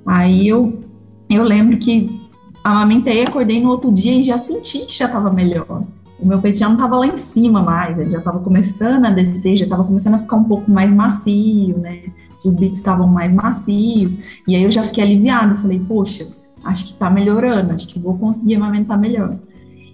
Aí 0.05 0.47
eu, 0.47 0.83
eu 1.27 1.43
lembro 1.43 1.75
que 1.77 2.28
amamentei, 2.63 3.25
acordei 3.25 3.61
no 3.61 3.69
outro 3.69 3.91
dia 3.91 4.13
e 4.13 4.23
já 4.23 4.37
senti 4.37 4.85
que 4.85 4.97
já 4.97 5.05
estava 5.05 5.31
melhor. 5.31 5.83
O 6.19 6.27
meu 6.27 6.39
peito 6.41 6.57
já 6.57 6.67
não 6.67 6.75
estava 6.75 6.97
lá 6.97 7.07
em 7.07 7.17
cima 7.17 7.61
mais, 7.61 7.97
ele 7.97 8.11
já 8.11 8.17
estava 8.17 8.39
começando 8.39 9.05
a 9.05 9.09
descer, 9.09 9.55
já 9.55 9.63
estava 9.63 9.83
começando 9.83 10.15
a 10.15 10.19
ficar 10.19 10.35
um 10.35 10.43
pouco 10.43 10.69
mais 10.69 10.93
macio, 10.93 11.77
né? 11.77 12.03
Os 12.43 12.55
bicos 12.55 12.77
estavam 12.77 13.07
mais 13.07 13.33
macios, 13.33 14.17
e 14.47 14.55
aí 14.55 14.63
eu 14.63 14.71
já 14.71 14.83
fiquei 14.83 15.03
aliviada, 15.03 15.55
falei, 15.55 15.79
poxa, 15.79 16.27
acho 16.63 16.85
que 16.85 16.91
está 16.91 17.09
melhorando, 17.09 17.73
acho 17.73 17.87
que 17.87 17.99
vou 17.99 18.17
conseguir 18.17 18.55
amamentar 18.55 18.99
melhor. 18.99 19.35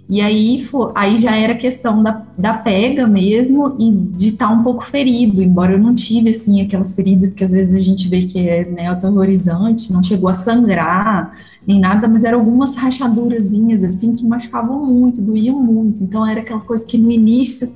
E 0.08 0.20
aí, 0.20 0.64
aí 0.94 1.18
já 1.18 1.36
era 1.36 1.54
questão 1.54 2.00
da, 2.00 2.22
da 2.38 2.54
pega 2.54 3.08
mesmo 3.08 3.76
e 3.80 3.90
de 3.90 4.28
estar 4.28 4.46
tá 4.46 4.52
um 4.52 4.62
pouco 4.62 4.84
ferido, 4.84 5.42
embora 5.42 5.72
eu 5.72 5.78
não 5.78 5.96
tive, 5.96 6.30
assim, 6.30 6.60
aquelas 6.60 6.94
feridas 6.94 7.34
que 7.34 7.42
às 7.42 7.50
vezes 7.50 7.74
a 7.74 7.80
gente 7.80 8.08
vê 8.08 8.24
que 8.24 8.38
é 8.38 8.64
né, 8.64 8.86
aterrorizante, 8.86 9.92
não 9.92 10.00
chegou 10.02 10.28
a 10.28 10.32
sangrar, 10.32 11.36
nem 11.66 11.80
nada, 11.80 12.06
mas 12.06 12.22
eram 12.22 12.38
algumas 12.38 12.76
rachadurazinhas, 12.76 13.82
assim, 13.82 14.14
que 14.14 14.24
machucavam 14.24 14.86
muito, 14.86 15.20
doíam 15.20 15.60
muito. 15.60 16.04
Então, 16.04 16.24
era 16.24 16.40
aquela 16.40 16.60
coisa 16.60 16.86
que 16.86 16.96
no 16.96 17.10
início 17.10 17.72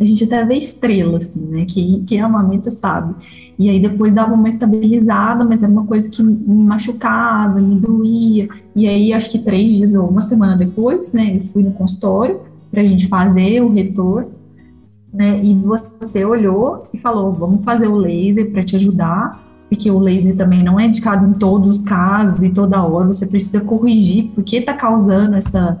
a 0.00 0.04
gente 0.04 0.24
até 0.24 0.44
vê 0.44 0.54
estrela, 0.54 1.16
assim, 1.16 1.46
né? 1.46 1.64
Quem, 1.64 2.02
quem 2.04 2.20
amamenta 2.20 2.72
sabe. 2.72 3.14
E 3.58 3.68
aí 3.68 3.80
depois 3.80 4.14
dava 4.14 4.34
uma 4.34 4.48
estabilizada, 4.48 5.44
mas 5.44 5.62
era 5.62 5.72
uma 5.72 5.84
coisa 5.84 6.08
que 6.08 6.22
me 6.22 6.64
machucava, 6.64 7.60
me 7.60 7.74
doía. 7.80 8.48
E 8.76 8.86
aí, 8.86 9.12
acho 9.12 9.30
que 9.32 9.40
três 9.40 9.72
dias 9.72 9.94
ou 9.94 10.08
uma 10.08 10.20
semana 10.20 10.56
depois, 10.56 11.12
né, 11.12 11.36
eu 11.36 11.44
fui 11.44 11.64
no 11.64 11.72
consultório 11.72 12.40
para 12.70 12.82
a 12.82 12.86
gente 12.86 13.08
fazer 13.08 13.60
o 13.60 13.72
retorno. 13.72 14.30
né? 15.12 15.42
E 15.42 15.54
você 15.54 16.24
olhou 16.24 16.88
e 16.94 16.98
falou: 16.98 17.32
vamos 17.32 17.64
fazer 17.64 17.88
o 17.88 17.96
laser 17.96 18.52
para 18.52 18.62
te 18.62 18.76
ajudar, 18.76 19.42
porque 19.68 19.90
o 19.90 19.98
laser 19.98 20.36
também 20.36 20.62
não 20.62 20.78
é 20.78 20.86
indicado 20.86 21.26
em 21.26 21.32
todos 21.32 21.68
os 21.68 21.82
casos 21.82 22.44
e 22.44 22.54
toda 22.54 22.84
hora. 22.84 23.08
Você 23.08 23.26
precisa 23.26 23.60
corrigir 23.60 24.30
porque 24.34 24.58
está 24.58 24.74
causando 24.74 25.34
essa, 25.34 25.80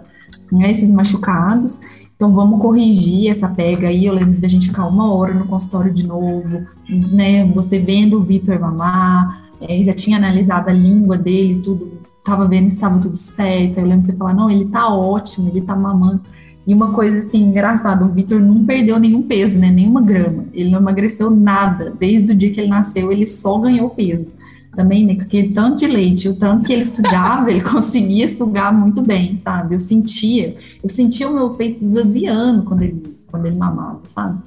né, 0.50 0.70
esses 0.70 0.90
machucados. 0.90 1.80
Então 2.18 2.34
vamos 2.34 2.60
corrigir 2.60 3.30
essa 3.30 3.48
pega 3.48 3.86
aí. 3.86 4.04
Eu 4.04 4.12
lembro 4.12 4.40
da 4.40 4.48
gente 4.48 4.66
ficar 4.66 4.86
uma 4.86 5.14
hora 5.14 5.32
no 5.32 5.46
consultório 5.46 5.94
de 5.94 6.04
novo, 6.04 6.66
né? 7.12 7.44
Você 7.54 7.78
vendo 7.78 8.18
o 8.18 8.22
Vitor 8.24 8.58
mamar, 8.58 9.48
é, 9.60 9.84
já 9.84 9.92
tinha 9.92 10.16
analisado 10.16 10.68
a 10.68 10.72
língua 10.72 11.16
dele, 11.16 11.60
tudo, 11.62 11.92
tava 12.24 12.48
vendo 12.48 12.68
se 12.70 12.74
estava 12.74 12.98
tudo 12.98 13.14
certo. 13.14 13.78
Eu 13.78 13.84
lembro 13.84 14.00
de 14.00 14.08
você 14.08 14.16
falar, 14.16 14.34
não, 14.34 14.50
ele 14.50 14.64
tá 14.64 14.92
ótimo, 14.92 15.48
ele 15.48 15.60
tá 15.60 15.76
mamando. 15.76 16.20
E 16.66 16.74
uma 16.74 16.92
coisa 16.92 17.20
assim 17.20 17.44
engraçada, 17.44 18.04
o 18.04 18.08
Vitor 18.08 18.40
não 18.40 18.64
perdeu 18.64 18.98
nenhum 18.98 19.22
peso, 19.22 19.56
né? 19.56 19.70
Nenhuma 19.70 20.02
grama. 20.02 20.46
Ele 20.52 20.72
não 20.72 20.80
emagreceu 20.80 21.30
nada. 21.30 21.94
Desde 22.00 22.32
o 22.32 22.34
dia 22.34 22.50
que 22.52 22.60
ele 22.60 22.68
nasceu, 22.68 23.12
ele 23.12 23.28
só 23.28 23.60
ganhou 23.60 23.90
peso. 23.90 24.32
Também, 24.78 25.04
né? 25.04 25.16
Com 25.16 25.22
aquele 25.22 25.48
tanto 25.48 25.78
de 25.78 25.86
leite, 25.86 26.28
o 26.28 26.36
tanto 26.36 26.66
que 26.66 26.72
ele 26.72 26.84
sugava, 26.84 27.50
ele 27.50 27.62
conseguia 27.68 28.28
sugar 28.28 28.72
muito 28.72 29.02
bem, 29.02 29.38
sabe? 29.40 29.74
Eu 29.74 29.80
sentia, 29.80 30.56
eu 30.82 30.88
sentia 30.88 31.28
o 31.28 31.34
meu 31.34 31.50
peito 31.50 31.82
esvaziando 31.82 32.62
quando 32.62 32.82
ele, 32.82 33.16
quando 33.26 33.46
ele 33.46 33.56
mamava, 33.56 34.00
sabe? 34.04 34.38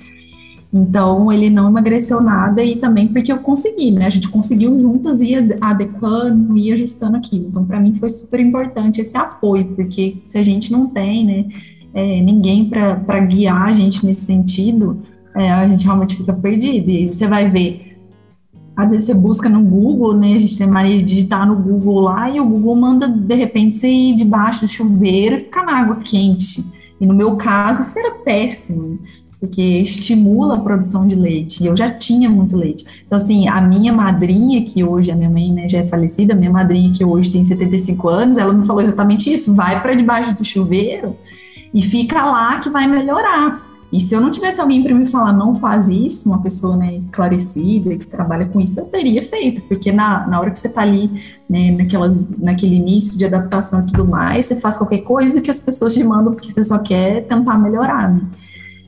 Então, 0.74 1.30
ele 1.34 1.50
não 1.50 1.70
emagreceu 1.70 2.22
nada 2.22 2.64
e 2.64 2.78
também 2.78 3.10
porque 3.10 3.30
eu 3.32 3.40
consegui, 3.40 3.92
né? 3.92 4.06
A 4.06 4.10
gente 4.10 4.30
conseguiu 4.30 4.80
juntas 4.80 5.20
ir 5.20 5.58
adequando, 5.60 6.58
ir 6.58 6.72
ajustando 6.72 7.18
aquilo. 7.18 7.48
Então, 7.50 7.66
para 7.66 7.80
mim 7.80 7.94
foi 7.94 8.10
super 8.10 8.40
importante 8.40 9.02
esse 9.02 9.18
apoio, 9.18 9.66
porque 9.76 10.20
se 10.24 10.38
a 10.38 10.44
gente 10.44 10.72
não 10.72 10.88
tem, 10.88 11.26
né? 11.26 11.46
é, 11.94 12.22
ninguém 12.22 12.70
para 12.70 13.20
guiar 13.20 13.68
a 13.68 13.74
gente 13.74 14.06
nesse 14.06 14.26
sentido, 14.26 15.02
é, 15.36 15.52
a 15.52 15.68
gente 15.68 15.86
realmente 15.86 16.16
fica 16.16 16.34
perdido. 16.34 16.90
E 16.90 17.12
você 17.12 17.28
vai 17.28 17.50
ver, 17.50 17.91
às 18.82 18.90
vezes 18.90 19.06
você 19.06 19.14
busca 19.14 19.48
no 19.48 19.62
Google, 19.62 20.18
né? 20.18 20.34
A 20.34 20.40
gente 20.40 20.58
tem 20.58 20.66
mania 20.66 20.98
de 20.98 21.04
digitar 21.04 21.48
no 21.48 21.56
Google 21.56 22.00
lá 22.00 22.28
e 22.32 22.40
o 22.40 22.46
Google 22.46 22.76
manda, 22.76 23.08
de 23.08 23.36
repente, 23.36 23.78
você 23.78 23.88
ir 23.88 24.16
debaixo 24.16 24.62
do 24.62 24.68
chuveiro 24.68 25.36
e 25.36 25.42
ficar 25.42 25.64
na 25.64 25.80
água 25.80 25.98
quente. 25.98 26.66
E 27.00 27.06
no 27.06 27.14
meu 27.14 27.36
caso, 27.36 27.82
isso 27.82 28.00
era 28.00 28.16
péssimo, 28.16 28.98
porque 29.40 29.62
estimula 29.62 30.56
a 30.56 30.60
produção 30.60 31.06
de 31.06 31.16
leite. 31.16 31.64
E 31.64 31.68
eu 31.68 31.78
já 31.78 31.92
tinha 31.92 32.28
muito 32.28 32.58
leite. 32.58 32.84
Então, 33.06 33.18
assim, 33.18 33.48
a 33.48 33.62
minha 33.62 33.94
madrinha, 33.94 34.64
que 34.64 34.84
hoje, 34.84 35.12
a 35.12 35.16
minha 35.16 35.30
mãe 35.30 35.52
né, 35.52 35.68
já 35.68 35.78
é 35.78 35.86
falecida, 35.86 36.34
a 36.34 36.38
minha 36.38 36.52
madrinha, 36.52 36.92
que 36.92 37.06
hoje 37.06 37.32
tem 37.32 37.44
75 37.44 38.10
anos, 38.10 38.38
ela 38.40 38.52
me 38.52 38.66
falou 38.66 38.82
exatamente 38.82 39.32
isso: 39.32 39.54
vai 39.54 39.80
para 39.80 39.94
debaixo 39.94 40.36
do 40.36 40.44
chuveiro 40.44 41.16
e 41.72 41.84
fica 41.84 42.26
lá 42.26 42.58
que 42.58 42.70
vai 42.70 42.88
melhorar. 42.88 43.71
E 43.92 44.00
se 44.00 44.16
eu 44.16 44.22
não 44.22 44.32
tivesse 44.32 44.62
alguém 44.62 44.82
para 44.82 44.96
me 44.96 45.06
falar, 45.06 45.34
não 45.34 45.54
faz 45.54 45.90
isso, 45.90 46.30
uma 46.30 46.42
pessoa 46.42 46.78
né, 46.78 46.96
esclarecida, 46.96 47.98
que 47.98 48.08
trabalha 48.08 48.46
com 48.46 48.62
isso, 48.62 48.80
eu 48.80 48.86
teria 48.86 49.22
feito, 49.22 49.64
porque 49.64 49.92
na, 49.92 50.26
na 50.28 50.40
hora 50.40 50.50
que 50.50 50.58
você 50.58 50.68
está 50.68 50.82
ali, 50.82 51.12
né, 51.50 51.72
naquelas, 51.72 52.30
naquele 52.38 52.76
início 52.76 53.18
de 53.18 53.26
adaptação 53.26 53.82
e 53.82 53.88
tudo 53.88 54.06
mais, 54.06 54.46
você 54.46 54.56
faz 54.62 54.78
qualquer 54.78 55.00
coisa 55.00 55.42
que 55.42 55.52
as 55.52 55.60
pessoas 55.60 55.94
te 55.94 56.04
mandam 56.04 56.34
porque 56.34 56.50
você 56.50 56.64
só 56.64 56.80
quer 56.80 57.26
tentar 57.28 57.58
melhorar, 57.58 58.14
né? 58.14 58.22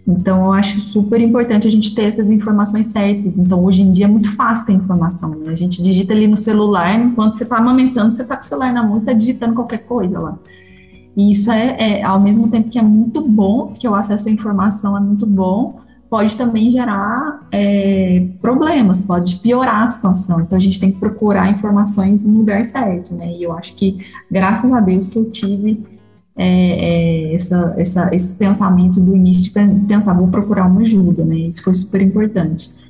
Então, 0.05 0.45
eu 0.45 0.51
acho 0.51 0.81
super 0.81 1.19
importante 1.21 1.65
a 1.65 1.71
gente 1.71 1.95
ter 1.95 2.03
essas 2.03 2.29
informações 2.29 2.87
certas. 2.87 3.37
Então, 3.37 3.63
hoje 3.63 3.81
em 3.81 3.91
dia 3.91 4.05
é 4.05 4.09
muito 4.09 4.29
fácil 4.35 4.67
ter 4.67 4.73
informação. 4.73 5.29
Né? 5.29 5.49
A 5.49 5.55
gente 5.55 5.81
digita 5.81 6.11
ali 6.11 6.27
no 6.27 6.35
celular, 6.35 6.99
enquanto 6.99 7.35
você 7.35 7.43
está 7.43 7.57
amamentando, 7.57 8.11
você 8.11 8.21
está 8.21 8.35
com 8.35 8.43
o 8.43 8.45
celular 8.45 8.73
na 8.73 8.83
mão 8.83 8.97
e 8.97 8.99
está 8.99 9.13
digitando 9.13 9.55
qualquer 9.55 9.79
coisa 9.85 10.19
lá. 10.19 10.37
E 11.15 11.31
isso 11.31 11.51
é, 11.51 11.99
é, 11.99 12.03
ao 12.03 12.19
mesmo 12.19 12.49
tempo 12.49 12.69
que 12.69 12.79
é 12.79 12.81
muito 12.81 13.21
bom, 13.21 13.67
porque 13.67 13.87
o 13.87 13.93
acesso 13.93 14.29
à 14.29 14.31
informação 14.31 14.97
é 14.97 14.99
muito 14.99 15.25
bom, 15.25 15.79
pode 16.09 16.35
também 16.35 16.69
gerar 16.69 17.47
é, 17.51 18.27
problemas, 18.41 19.01
pode 19.01 19.37
piorar 19.37 19.83
a 19.83 19.89
situação. 19.89 20.41
Então 20.41 20.55
a 20.55 20.61
gente 20.61 20.79
tem 20.79 20.91
que 20.91 20.99
procurar 20.99 21.51
informações 21.51 22.23
no 22.23 22.37
lugar 22.37 22.63
certo, 22.65 23.15
né? 23.15 23.31
E 23.31 23.43
eu 23.43 23.51
acho 23.53 23.75
que, 23.75 23.97
graças 24.29 24.71
a 24.71 24.79
Deus, 24.79 25.09
que 25.09 25.17
eu 25.17 25.29
tive 25.31 25.83
é, 26.35 27.31
é, 27.31 27.35
essa, 27.35 27.73
essa, 27.77 28.13
esse 28.13 28.35
pensamento 28.35 28.99
do 28.99 29.15
início 29.15 29.43
de 29.43 29.85
pensar, 29.87 30.13
vou 30.13 30.27
procurar 30.27 30.67
uma 30.67 30.81
ajuda, 30.81 31.23
né? 31.23 31.35
Isso 31.35 31.63
foi 31.63 31.73
super 31.73 32.01
importante. 32.01 32.82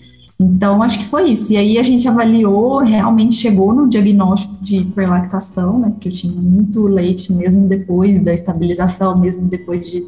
Então, 0.44 0.82
acho 0.84 1.00
que 1.00 1.06
foi 1.06 1.32
isso. 1.32 1.54
E 1.54 1.58
aí 1.58 1.78
a 1.78 1.84
gente 1.84 2.08
avaliou, 2.08 2.80
realmente 2.80 3.36
chegou 3.36 3.74
no 3.74 3.88
diagnóstico 3.88 4.56
de 4.62 4.78
hiperlactação, 4.78 5.80
né? 5.80 5.90
Porque 5.90 6.10
eu 6.10 6.12
tinha 6.12 6.34
muito 6.34 6.84
leite 6.84 7.32
mesmo 7.34 7.68
depois 7.68 8.22
da 8.22 8.34
estabilização, 8.34 9.18
mesmo 9.18 9.48
depois 9.48 9.90
de, 9.90 10.06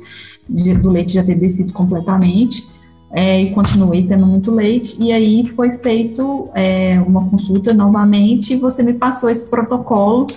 de 0.50 0.74
do 0.76 0.90
leite 0.90 1.14
já 1.14 1.24
ter 1.24 1.36
descido 1.36 1.74
completamente. 1.74 2.74
É, 3.12 3.42
e 3.42 3.52
continuei 3.52 4.04
tendo 4.04 4.26
muito 4.26 4.52
leite. 4.52 5.02
E 5.02 5.12
aí 5.12 5.46
foi 5.46 5.72
feito 5.74 6.50
é, 6.54 7.00
uma 7.00 7.30
consulta 7.30 7.74
novamente 7.74 8.54
e 8.54 8.58
você 8.58 8.84
me 8.84 8.94
passou 8.94 9.30
esse 9.30 9.50
protocolo 9.50 10.28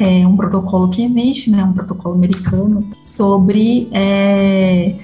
é 0.00 0.26
um 0.26 0.34
protocolo 0.34 0.88
que 0.88 1.04
existe, 1.04 1.50
né, 1.50 1.62
um 1.62 1.74
protocolo 1.74 2.14
americano, 2.14 2.88
sobre 3.02 3.88
é, 3.92 4.94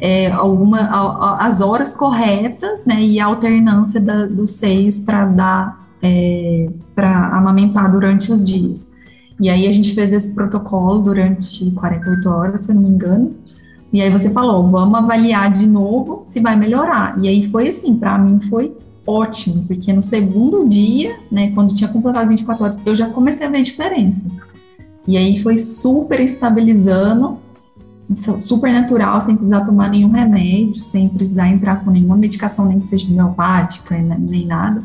é, 0.00 0.30
alguma, 0.30 0.78
a, 0.78 1.46
as 1.46 1.60
horas 1.60 1.92
corretas, 1.92 2.86
né, 2.86 3.00
e 3.02 3.20
a 3.20 3.26
alternância 3.26 4.00
da, 4.00 4.24
dos 4.24 4.52
seios 4.52 4.98
para 4.98 5.26
dar, 5.26 5.88
é, 6.02 6.70
para 6.94 7.28
amamentar 7.36 7.90
durante 7.92 8.32
os 8.32 8.44
dias. 8.44 8.90
E 9.38 9.48
aí 9.48 9.66
a 9.66 9.72
gente 9.72 9.94
fez 9.94 10.12
esse 10.12 10.34
protocolo 10.34 11.00
durante 11.00 11.70
48 11.70 12.28
horas, 12.28 12.60
se 12.62 12.74
não 12.74 12.82
me 12.82 12.88
engano. 12.88 13.34
E 13.92 14.00
aí 14.00 14.10
você 14.10 14.30
falou, 14.30 14.70
vamos 14.70 14.98
avaliar 14.98 15.50
de 15.50 15.66
novo 15.66 16.20
se 16.24 16.40
vai 16.40 16.56
melhorar. 16.56 17.18
E 17.20 17.28
aí 17.28 17.44
foi 17.44 17.68
assim, 17.68 17.96
para 17.96 18.16
mim 18.18 18.40
foi 18.40 18.72
ótimo, 19.06 19.64
porque 19.66 19.92
no 19.92 20.02
segundo 20.02 20.68
dia, 20.68 21.16
né, 21.30 21.50
quando 21.52 21.74
tinha 21.74 21.90
completado 21.90 22.28
24 22.28 22.62
horas, 22.62 22.80
eu 22.86 22.94
já 22.94 23.08
comecei 23.08 23.46
a 23.46 23.50
ver 23.50 23.62
diferença. 23.62 24.30
E 25.06 25.16
aí 25.16 25.38
foi 25.38 25.58
super 25.58 26.20
estabilizando 26.20 27.38
super 28.14 28.72
natural, 28.72 29.20
sem 29.20 29.36
precisar 29.36 29.60
tomar 29.60 29.88
nenhum 29.88 30.10
remédio, 30.10 30.76
sem 30.76 31.08
precisar 31.08 31.48
entrar 31.48 31.84
com 31.84 31.90
nenhuma 31.90 32.16
medicação, 32.16 32.66
nem 32.66 32.78
que 32.78 32.86
seja 32.86 33.08
homeopática, 33.08 33.96
nem 33.98 34.46
nada. 34.46 34.82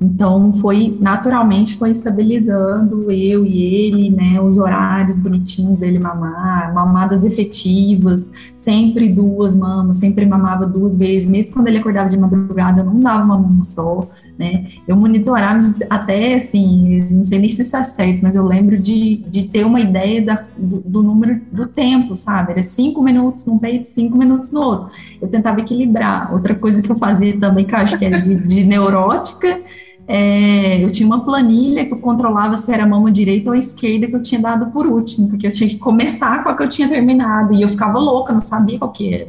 Então 0.00 0.52
foi 0.52 0.96
naturalmente 1.00 1.76
foi 1.76 1.90
estabilizando 1.90 3.10
eu 3.10 3.46
e 3.46 3.62
ele, 3.62 4.10
né, 4.10 4.38
os 4.40 4.58
horários 4.58 5.16
bonitinhos 5.16 5.78
dele 5.78 5.98
mamar, 5.98 6.74
mamadas 6.74 7.24
efetivas, 7.24 8.30
sempre 8.54 9.08
duas 9.08 9.56
mamas, 9.56 9.96
sempre 9.96 10.26
mamava 10.26 10.66
duas 10.66 10.98
vezes, 10.98 11.26
mesmo 11.26 11.54
quando 11.54 11.68
ele 11.68 11.78
acordava 11.78 12.10
de 12.10 12.18
madrugada, 12.18 12.82
não 12.82 13.00
dava 13.00 13.24
uma 13.24 13.38
mama 13.38 13.64
só, 13.64 14.06
né? 14.38 14.66
Eu 14.86 14.96
monitorava 14.96 15.60
até 15.88 16.34
assim, 16.34 17.06
não 17.10 17.22
sei 17.22 17.38
nem 17.38 17.48
se 17.48 17.62
isso 17.62 17.76
é 17.76 17.84
certo, 17.84 18.20
mas 18.22 18.36
eu 18.36 18.44
lembro 18.44 18.78
de, 18.78 19.24
de 19.28 19.44
ter 19.44 19.64
uma 19.64 19.80
ideia 19.80 20.22
da, 20.22 20.44
do, 20.56 20.80
do, 20.80 21.02
número 21.02 21.40
do 21.50 21.66
tempo, 21.66 22.16
sabe? 22.16 22.52
Era 22.52 22.62
cinco 22.62 23.02
minutos 23.02 23.46
num 23.46 23.58
peito, 23.58 23.88
cinco 23.88 24.16
minutos 24.16 24.52
no 24.52 24.60
outro. 24.60 24.94
Eu 25.20 25.28
tentava 25.28 25.60
equilibrar. 25.60 26.32
Outra 26.32 26.54
coisa 26.54 26.82
que 26.82 26.90
eu 26.90 26.96
fazia 26.96 27.38
também, 27.38 27.64
que 27.64 27.74
eu 27.74 27.78
acho 27.78 27.98
que 27.98 28.04
era 28.04 28.20
de, 28.20 28.34
de 28.34 28.64
neurótica, 28.64 29.60
é, 30.08 30.84
eu 30.84 30.88
tinha 30.88 31.06
uma 31.06 31.24
planilha 31.24 31.84
que 31.84 31.92
eu 31.92 31.98
controlava 31.98 32.56
se 32.56 32.70
era 32.72 32.84
a 32.84 32.86
mão 32.86 33.10
direita 33.10 33.50
ou 33.50 33.56
a 33.56 33.58
esquerda 33.58 34.06
que 34.06 34.14
eu 34.14 34.22
tinha 34.22 34.40
dado 34.40 34.66
por 34.70 34.86
último, 34.86 35.28
porque 35.28 35.46
eu 35.46 35.50
tinha 35.50 35.68
que 35.68 35.78
começar 35.78 36.44
com 36.44 36.50
a 36.50 36.56
que 36.56 36.62
eu 36.62 36.68
tinha 36.68 36.88
terminado, 36.88 37.54
e 37.54 37.62
eu 37.62 37.68
ficava 37.68 37.98
louca, 37.98 38.32
não 38.32 38.40
sabia 38.40 38.78
qual 38.78 38.92
que 38.92 39.12
era. 39.12 39.26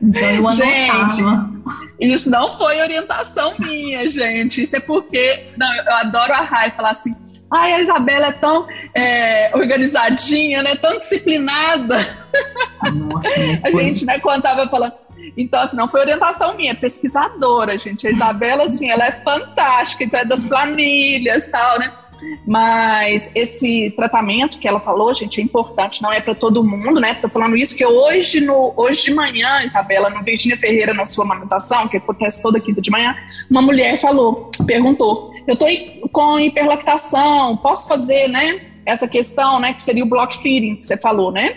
Então 0.00 0.22
eu 0.22 0.48
anotava. 0.48 1.10
Gente, 1.10 2.14
isso 2.14 2.30
não 2.30 2.56
foi 2.56 2.80
orientação 2.80 3.54
minha, 3.58 4.08
gente. 4.08 4.62
Isso 4.62 4.76
é 4.76 4.80
porque. 4.80 5.48
Não, 5.56 5.72
eu 5.74 5.94
adoro 5.94 6.32
a 6.32 6.40
Rai 6.40 6.70
falar 6.70 6.90
assim. 6.90 7.14
Ai, 7.50 7.72
a 7.72 7.80
Isabela 7.80 8.26
é 8.26 8.32
tão 8.32 8.66
é, 8.94 9.50
organizadinha, 9.54 10.62
né? 10.62 10.76
Tão 10.76 10.98
disciplinada. 10.98 11.96
Nossa, 12.94 13.28
a 13.68 13.70
gente, 13.70 14.04
né, 14.04 14.18
quando 14.18 14.42
tava 14.42 14.68
falando. 14.68 14.92
Então, 15.36 15.60
assim, 15.60 15.76
não 15.76 15.88
foi 15.88 16.00
orientação 16.00 16.56
minha, 16.56 16.72
é 16.72 16.74
pesquisadora, 16.74 17.78
gente. 17.78 18.06
A 18.06 18.10
Isabela, 18.10 18.64
assim, 18.64 18.90
ela 18.90 19.06
é 19.06 19.12
fantástica, 19.12 20.04
então 20.04 20.20
é 20.20 20.24
das 20.24 20.44
planilhas 20.44 21.46
e 21.46 21.50
tal, 21.50 21.78
né? 21.78 21.92
Mas 22.46 23.34
esse 23.36 23.90
tratamento 23.96 24.58
que 24.58 24.66
ela 24.66 24.80
falou, 24.80 25.12
gente, 25.14 25.40
é 25.40 25.44
importante, 25.44 26.02
não 26.02 26.12
é 26.12 26.20
para 26.20 26.34
todo 26.34 26.64
mundo, 26.64 27.00
né? 27.00 27.12
Estou 27.12 27.30
falando 27.30 27.56
isso 27.56 27.76
que 27.76 27.84
hoje, 27.84 28.40
no, 28.40 28.72
hoje 28.76 29.04
de 29.04 29.14
manhã, 29.14 29.62
Isabela, 29.64 30.10
no 30.10 30.22
Virginia 30.22 30.56
Ferreira, 30.56 30.94
na 30.94 31.04
sua 31.04 31.24
amamentação, 31.24 31.88
que 31.88 31.96
acontece 31.96 32.42
toda 32.42 32.60
quinta 32.60 32.80
de 32.80 32.90
manhã, 32.90 33.16
uma 33.50 33.62
mulher 33.62 33.98
falou, 33.98 34.50
perguntou: 34.66 35.30
eu 35.46 35.54
estou 35.54 35.68
com 36.12 36.38
hiperlactação, 36.38 37.56
posso 37.56 37.88
fazer, 37.88 38.28
né? 38.28 38.60
Essa 38.84 39.06
questão, 39.06 39.60
né? 39.60 39.74
Que 39.74 39.82
seria 39.82 40.04
o 40.04 40.08
block 40.08 40.36
feeding, 40.36 40.76
que 40.76 40.86
você 40.86 40.96
falou, 40.96 41.30
né? 41.30 41.56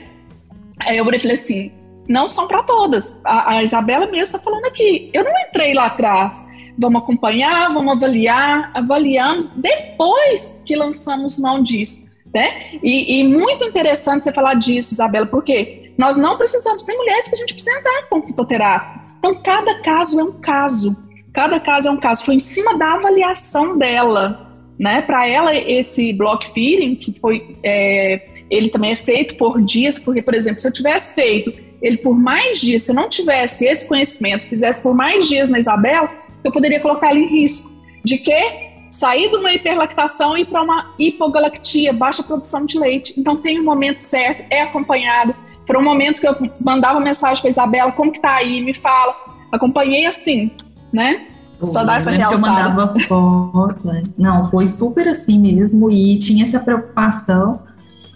Aí 0.80 0.98
eu 0.98 1.06
falei 1.06 1.20
assim: 1.32 1.72
não 2.08 2.28
são 2.28 2.48
para 2.48 2.64
todas. 2.64 3.22
A, 3.26 3.56
a 3.56 3.64
Isabela 3.64 4.06
mesmo 4.06 4.22
está 4.24 4.40
falando 4.40 4.66
aqui. 4.66 5.10
Eu 5.14 5.24
não 5.24 5.32
entrei 5.48 5.74
lá 5.74 5.86
atrás 5.86 6.51
vamos 6.82 7.04
acompanhar, 7.04 7.72
vamos 7.72 7.94
avaliar, 7.94 8.72
avaliamos 8.74 9.50
depois 9.50 10.64
que 10.66 10.76
lançamos 10.76 11.40
mão 11.40 11.62
disso. 11.62 12.10
Né? 12.34 12.80
E, 12.82 13.20
e, 13.20 13.24
muito 13.24 13.64
interessante 13.64 14.24
você 14.24 14.32
falar 14.32 14.56
disso, 14.56 14.94
Isabela, 14.94 15.26
porque 15.26 15.92
nós 15.98 16.18
não 16.18 16.38
precisamos, 16.38 16.82
tem 16.82 16.98
mulheres 16.98 17.28
que 17.28 17.36
a 17.36 17.38
gente 17.38 17.54
precisa 17.54 17.78
entrar 17.78 18.08
com 18.10 18.24
fitoterapia. 18.24 19.02
Então, 19.20 19.36
cada 19.36 19.82
caso 19.82 20.20
é 20.20 20.24
um 20.24 20.40
caso. 20.40 21.10
Cada 21.34 21.60
caso 21.60 21.90
é 21.90 21.92
um 21.92 22.00
caso. 22.00 22.26
Foi 22.26 22.36
em 22.36 22.40
cima 22.40 22.78
da 22.78 22.94
avaliação 22.94 23.78
dela. 23.78 24.48
Né, 24.80 25.00
para 25.00 25.28
ela 25.28 25.56
esse 25.56 26.12
block 26.12 26.52
feeding 26.54 26.96
que 26.96 27.14
foi 27.20 27.56
é, 27.62 28.26
ele 28.50 28.68
também 28.68 28.94
é 28.94 28.96
feito 28.96 29.36
por 29.36 29.62
dias 29.62 30.00
porque 30.00 30.24
por 30.24 30.34
exemplo 30.34 30.60
se 30.60 30.68
eu 30.68 30.74
tivesse 30.74 31.14
feito 31.14 31.54
ele 31.80 31.98
por 31.98 32.18
mais 32.18 32.60
dias 32.60 32.82
se 32.82 32.92
eu 32.92 32.96
não 32.96 33.08
tivesse 33.08 33.68
esse 33.68 33.88
conhecimento 33.88 34.48
fizesse 34.48 34.82
por 34.82 34.96
mais 34.96 35.30
dias 35.30 35.52
na 35.52 35.60
Isabela 35.60 36.10
eu 36.44 36.52
poderia 36.52 36.80
colocar 36.80 37.12
ele 37.12 37.26
em 37.26 37.28
risco 37.28 37.72
de 38.04 38.18
que 38.18 38.72
sair 38.90 39.30
de 39.30 39.36
uma 39.38 39.54
hiperlactação 39.54 40.38
e 40.38 40.42
ir 40.42 40.46
para 40.46 40.62
uma 40.62 40.92
hipogalactia 41.00 41.94
baixa 41.94 42.24
produção 42.24 42.66
de 42.66 42.78
leite 42.78 43.14
então 43.18 43.38
tem 43.38 43.60
o 43.60 43.62
um 43.62 43.66
momento 43.66 44.00
certo 44.00 44.46
é 44.50 44.62
acompanhado 44.64 45.34
foram 45.66 45.82
momentos 45.82 46.20
que 46.20 46.28
eu 46.28 46.36
mandava 46.60 47.00
mensagem 47.00 47.42
para 47.42 47.50
Isabela 47.50 47.92
como 47.92 48.12
que 48.12 48.20
tá 48.20 48.36
aí 48.36 48.62
me 48.62 48.74
fala 48.74 49.16
acompanhei 49.52 50.06
assim 50.06 50.52
né 50.92 51.28
só 51.62 51.84
dar 51.84 51.98
essa 51.98 52.12
realçada. 52.12 52.48
eu 52.48 52.70
mandava 52.70 53.00
foto. 53.00 53.90
É. 53.92 54.04
Não, 54.18 54.50
foi 54.50 54.66
super 54.66 55.08
assim 55.08 55.40
mesmo. 55.40 55.92
E 55.92 56.18
tinha 56.18 56.44
essa 56.44 56.60
preocupação. 56.60 57.60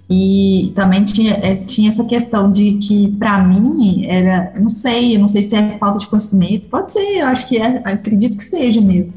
E 0.09 0.71
também 0.75 1.03
tinha, 1.03 1.33
é, 1.33 1.55
tinha 1.55 1.89
essa 1.89 2.03
questão 2.05 2.51
de 2.51 2.74
que, 2.74 3.12
para 3.17 3.43
mim, 3.43 4.05
era. 4.05 4.53
Não 4.59 4.69
sei, 4.69 5.17
não 5.17 5.27
sei 5.27 5.41
se 5.41 5.55
é 5.55 5.77
falta 5.79 5.97
de 5.97 6.07
conhecimento. 6.07 6.67
Pode 6.69 6.91
ser, 6.91 7.17
eu 7.17 7.25
acho 7.25 7.47
que 7.47 7.57
é, 7.57 7.81
acredito 7.83 8.38
que 8.38 8.43
seja 8.43 8.79
mesmo. 8.79 9.13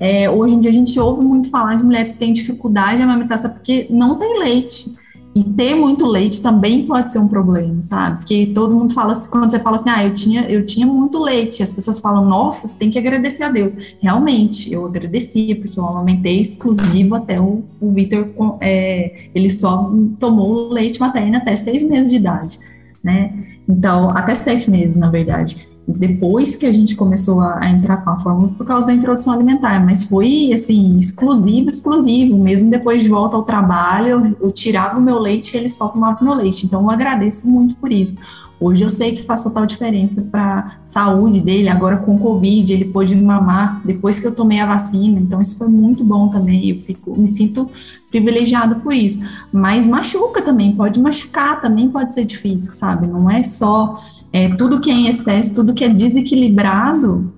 É, 0.00 0.30
hoje 0.30 0.54
em 0.54 0.60
dia 0.60 0.70
a 0.70 0.74
gente 0.74 0.98
ouve 1.00 1.24
muito 1.24 1.50
falar 1.50 1.74
de 1.74 1.84
mulheres 1.84 2.12
que 2.12 2.18
têm 2.18 2.32
dificuldade 2.32 2.98
de 2.98 3.02
amamentar 3.02 3.40
porque 3.52 3.88
não 3.90 4.14
tem 4.14 4.38
leite. 4.38 4.94
E 5.38 5.44
ter 5.44 5.76
muito 5.76 6.04
leite 6.04 6.42
também 6.42 6.84
pode 6.84 7.12
ser 7.12 7.20
um 7.20 7.28
problema, 7.28 7.80
sabe? 7.80 8.16
Porque 8.18 8.46
todo 8.52 8.74
mundo 8.74 8.92
fala 8.92 9.12
assim, 9.12 9.30
quando 9.30 9.48
você 9.48 9.60
fala 9.60 9.76
assim, 9.76 9.88
ah, 9.88 10.04
eu 10.04 10.12
tinha, 10.12 10.42
eu 10.50 10.66
tinha 10.66 10.84
muito 10.84 11.22
leite, 11.22 11.62
as 11.62 11.72
pessoas 11.72 12.00
falam, 12.00 12.24
nossa, 12.24 12.66
você 12.66 12.76
tem 12.76 12.90
que 12.90 12.98
agradecer 12.98 13.44
a 13.44 13.48
Deus. 13.48 13.72
Realmente, 14.00 14.72
eu 14.72 14.84
agradeci, 14.84 15.54
porque 15.54 15.78
eu 15.78 15.86
amamentei 15.86 16.40
exclusivo 16.40 17.14
até 17.14 17.40
o, 17.40 17.62
o 17.80 17.92
Vitor, 17.92 18.26
é, 18.60 19.28
ele 19.32 19.48
só 19.48 19.94
tomou 20.18 20.72
leite 20.72 20.98
materno 20.98 21.36
até 21.36 21.54
seis 21.54 21.88
meses 21.88 22.10
de 22.10 22.16
idade, 22.16 22.58
né? 23.00 23.32
Então, 23.68 24.10
até 24.10 24.34
sete 24.34 24.68
meses, 24.68 24.96
na 24.96 25.08
verdade 25.08 25.67
depois 25.96 26.54
que 26.54 26.66
a 26.66 26.72
gente 26.72 26.94
começou 26.94 27.40
a, 27.40 27.60
a, 27.64 27.70
entrar 27.70 27.98
com 27.98 28.10
a 28.10 28.18
fórmula 28.18 28.52
por 28.56 28.66
causa 28.66 28.88
da 28.88 28.92
introdução 28.92 29.32
alimentar, 29.32 29.84
mas 29.84 30.04
foi 30.04 30.52
assim, 30.52 30.98
exclusivo, 30.98 31.68
exclusivo, 31.68 32.36
mesmo 32.36 32.70
depois 32.70 33.02
de 33.02 33.08
volta 33.08 33.36
ao 33.36 33.42
trabalho, 33.42 34.08
eu, 34.08 34.36
eu 34.42 34.50
tirava 34.50 34.98
o 34.98 35.02
meu 35.02 35.18
leite 35.18 35.54
e 35.54 35.60
ele 35.60 35.68
só 35.70 35.88
tomava 35.88 36.20
o 36.20 36.24
meu 36.24 36.34
leite, 36.34 36.66
então 36.66 36.82
eu 36.82 36.90
agradeço 36.90 37.48
muito 37.48 37.74
por 37.76 37.90
isso. 37.90 38.18
Hoje 38.60 38.82
eu 38.82 38.90
sei 38.90 39.14
que 39.14 39.22
faz 39.22 39.44
total 39.44 39.64
diferença 39.64 40.20
para 40.20 40.78
a 40.82 40.84
saúde 40.84 41.40
dele, 41.40 41.68
agora 41.68 41.98
com 41.98 42.18
Covid, 42.18 42.72
ele 42.72 42.86
pôde 42.86 43.14
mamar 43.16 43.80
depois 43.84 44.18
que 44.18 44.26
eu 44.26 44.34
tomei 44.34 44.58
a 44.58 44.66
vacina, 44.66 45.18
então 45.20 45.40
isso 45.40 45.56
foi 45.56 45.68
muito 45.68 46.04
bom 46.04 46.28
também, 46.28 46.68
eu 46.68 46.82
fico, 46.82 47.18
me 47.18 47.28
sinto 47.28 47.70
privilegiado 48.10 48.76
por 48.76 48.92
isso, 48.92 49.24
mas 49.52 49.86
machuca 49.86 50.42
também, 50.42 50.74
pode 50.74 51.00
machucar, 51.00 51.60
também 51.60 51.88
pode 51.88 52.12
ser 52.12 52.24
difícil, 52.24 52.72
sabe, 52.72 53.06
não 53.06 53.30
é 53.30 53.42
só 53.42 54.02
é, 54.32 54.48
tudo 54.54 54.80
que 54.80 54.90
é 54.90 54.94
em 54.94 55.08
excesso, 55.08 55.54
tudo 55.54 55.74
que 55.74 55.84
é 55.84 55.88
desequilibrado, 55.88 57.32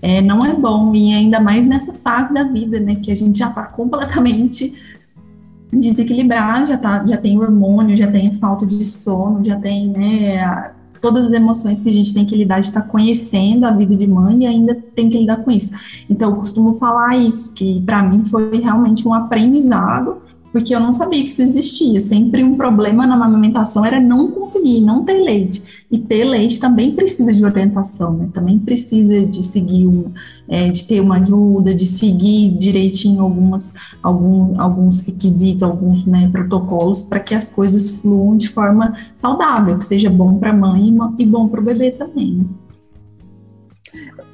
é, 0.00 0.20
não 0.20 0.38
é 0.38 0.54
bom, 0.54 0.94
e 0.94 1.12
ainda 1.12 1.40
mais 1.40 1.66
nessa 1.66 1.92
fase 1.94 2.32
da 2.32 2.44
vida, 2.44 2.78
né, 2.78 2.96
que 2.96 3.10
a 3.10 3.14
gente 3.14 3.38
já 3.38 3.48
está 3.48 3.64
completamente 3.64 4.74
desequilibrado, 5.72 6.68
já, 6.68 6.78
tá, 6.78 7.04
já 7.06 7.16
tem 7.16 7.38
hormônio, 7.38 7.96
já 7.96 8.10
tem 8.10 8.32
falta 8.32 8.66
de 8.66 8.84
sono, 8.84 9.44
já 9.44 9.58
tem, 9.58 9.88
né, 9.88 10.70
todas 11.00 11.26
as 11.26 11.32
emoções 11.32 11.80
que 11.80 11.88
a 11.88 11.92
gente 11.92 12.14
tem 12.14 12.24
que 12.24 12.36
lidar, 12.36 12.60
de 12.60 12.66
estar 12.66 12.82
tá 12.82 12.88
conhecendo 12.88 13.64
a 13.64 13.72
vida 13.72 13.96
de 13.96 14.06
mãe 14.06 14.42
e 14.42 14.46
ainda 14.46 14.74
tem 14.74 15.08
que 15.08 15.18
lidar 15.18 15.38
com 15.38 15.50
isso. 15.50 15.72
Então, 16.08 16.30
eu 16.30 16.36
costumo 16.36 16.74
falar 16.74 17.16
isso, 17.16 17.52
que 17.54 17.80
para 17.82 18.02
mim 18.02 18.24
foi 18.24 18.60
realmente 18.60 19.06
um 19.06 19.14
aprendizado, 19.14 20.22
porque 20.52 20.74
eu 20.74 20.80
não 20.80 20.92
sabia 20.92 21.22
que 21.22 21.30
isso 21.30 21.42
existia. 21.42 22.00
Sempre 22.00 22.42
um 22.42 22.56
problema 22.56 23.06
na 23.06 23.14
amamentação 23.14 23.84
era 23.84 24.00
não 24.00 24.30
conseguir, 24.30 24.80
não 24.80 25.04
ter 25.04 25.20
leite. 25.20 25.84
E 25.90 25.98
ter 25.98 26.24
leite 26.24 26.60
também 26.60 26.94
precisa 26.94 27.32
de 27.32 27.44
orientação, 27.44 28.12
né? 28.12 28.28
Também 28.32 28.58
precisa 28.58 29.24
de 29.24 29.42
seguir, 29.42 29.86
um, 29.86 30.12
é, 30.48 30.70
de 30.70 30.86
ter 30.86 31.00
uma 31.00 31.18
ajuda, 31.18 31.74
de 31.74 31.86
seguir 31.86 32.56
direitinho 32.56 33.22
algumas, 33.22 33.74
algum, 34.02 34.60
alguns 34.60 35.00
requisitos, 35.06 35.62
alguns 35.62 36.04
né, 36.04 36.28
protocolos 36.30 37.04
para 37.04 37.20
que 37.20 37.34
as 37.34 37.50
coisas 37.50 37.90
fluam 37.90 38.36
de 38.36 38.48
forma 38.48 38.94
saudável, 39.14 39.78
que 39.78 39.84
seja 39.84 40.10
bom 40.10 40.38
para 40.38 40.50
a 40.50 40.54
mãe 40.54 40.94
e 41.18 41.26
bom 41.26 41.48
para 41.48 41.60
o 41.60 41.64
bebê 41.64 41.90
também. 41.90 42.34
Né? 42.34 42.44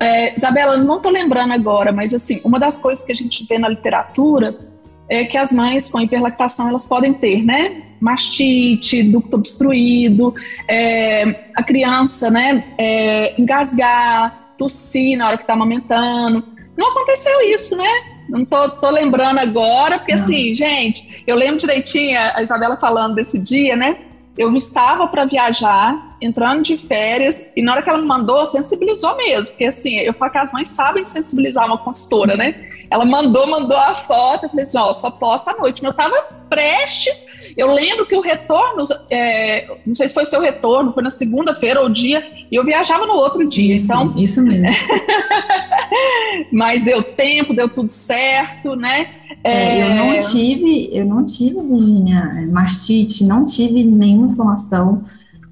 É, 0.00 0.36
Isabela, 0.36 0.76
não 0.76 0.96
estou 0.96 1.12
lembrando 1.12 1.52
agora, 1.52 1.92
mas 1.92 2.12
assim, 2.12 2.40
uma 2.44 2.58
das 2.58 2.80
coisas 2.80 3.04
que 3.04 3.12
a 3.12 3.14
gente 3.14 3.46
vê 3.46 3.58
na 3.58 3.68
literatura 3.68 4.73
é 5.08 5.24
que 5.24 5.36
as 5.36 5.52
mães 5.52 5.90
com 5.90 6.00
hiperlactação 6.00 6.68
elas 6.68 6.88
podem 6.88 7.12
ter, 7.12 7.42
né? 7.42 7.82
Mastite, 8.00 9.02
ducto 9.02 9.36
obstruído, 9.36 10.34
é, 10.68 11.46
a 11.56 11.62
criança, 11.62 12.30
né? 12.30 12.64
É, 12.78 13.34
engasgar, 13.40 14.54
tossir 14.58 15.16
na 15.16 15.28
hora 15.28 15.36
que 15.36 15.42
está 15.42 15.54
amamentando. 15.54 16.44
Não 16.76 16.90
aconteceu 16.90 17.40
isso, 17.42 17.76
né? 17.76 17.88
Não 18.28 18.44
tô, 18.44 18.68
tô 18.70 18.90
lembrando 18.90 19.38
agora, 19.38 19.98
porque 19.98 20.14
Não. 20.14 20.22
assim, 20.22 20.54
gente, 20.54 21.22
eu 21.26 21.36
lembro 21.36 21.58
direitinho 21.58 22.18
a 22.18 22.42
Isabela 22.42 22.76
falando 22.76 23.14
desse 23.14 23.38
dia, 23.38 23.76
né? 23.76 23.98
Eu 24.36 24.54
estava 24.56 25.06
para 25.06 25.24
viajar, 25.26 26.16
entrando 26.20 26.62
de 26.62 26.76
férias, 26.76 27.52
e 27.54 27.62
na 27.62 27.72
hora 27.72 27.82
que 27.82 27.88
ela 27.88 27.98
me 27.98 28.06
mandou, 28.06 28.44
sensibilizou 28.44 29.16
mesmo, 29.16 29.52
porque 29.52 29.66
assim, 29.66 29.96
eu 29.98 30.12
falo 30.12 30.32
que 30.32 30.38
as 30.38 30.52
mães 30.52 30.68
sabem 30.68 31.04
sensibilizar 31.04 31.66
uma 31.66 31.78
consultora, 31.78 32.36
né? 32.36 32.73
Ela 32.94 33.04
mandou, 33.04 33.44
mandou 33.48 33.76
a 33.76 33.92
foto. 33.92 34.44
Eu 34.44 34.50
falei 34.50 34.62
assim: 34.62 34.78
ó, 34.78 34.92
só 34.92 35.10
posso 35.10 35.50
à 35.50 35.56
noite. 35.56 35.82
Mas 35.82 35.90
eu 35.90 35.96
tava 35.96 36.22
prestes. 36.48 37.26
Eu 37.56 37.72
lembro 37.72 38.06
que 38.06 38.16
o 38.16 38.20
retorno, 38.20 38.84
é, 39.10 39.66
não 39.84 39.96
sei 39.96 40.06
se 40.06 40.14
foi 40.14 40.24
seu 40.24 40.40
retorno, 40.40 40.92
foi 40.92 41.02
na 41.02 41.10
segunda-feira 41.10 41.80
ou 41.80 41.88
dia, 41.88 42.24
e 42.50 42.54
eu 42.54 42.64
viajava 42.64 43.04
no 43.04 43.14
outro 43.14 43.48
dia. 43.48 43.74
Isso, 43.74 43.86
então, 43.86 44.14
isso 44.16 44.40
mesmo. 44.40 44.68
mas 46.52 46.84
deu 46.84 47.02
tempo, 47.02 47.52
deu 47.52 47.68
tudo 47.68 47.90
certo, 47.90 48.76
né? 48.76 49.08
É, 49.42 49.82
eu 49.82 49.94
não 49.96 50.12
é. 50.12 50.18
tive, 50.18 50.88
eu 50.92 51.04
não 51.04 51.24
tive, 51.24 51.60
Virginia, 51.60 52.46
mastite, 52.48 53.24
não 53.24 53.44
tive 53.44 53.82
nenhuma 53.82 54.28
informação 54.28 55.04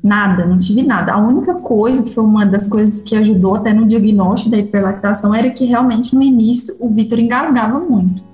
Nada, 0.03 0.45
não 0.45 0.59
tive 0.59 0.83
nada. 0.83 1.13
A 1.13 1.19
única 1.19 1.55
coisa 1.55 2.03
que 2.03 2.13
foi 2.13 2.25
uma 2.25 2.45
das 2.45 2.69
coisas 2.69 3.03
que 3.03 3.15
ajudou 3.15 3.55
até 3.55 3.73
no 3.73 3.87
diagnóstico 3.87 4.51
da 4.51 4.59
hiperlactação 4.59 5.33
era 5.33 5.49
que 5.51 5.65
realmente 5.65 6.15
no 6.15 6.23
início 6.23 6.75
o 6.81 6.91
Vitor 6.91 7.21
engasgava 7.21 7.79
muito. 7.79 8.25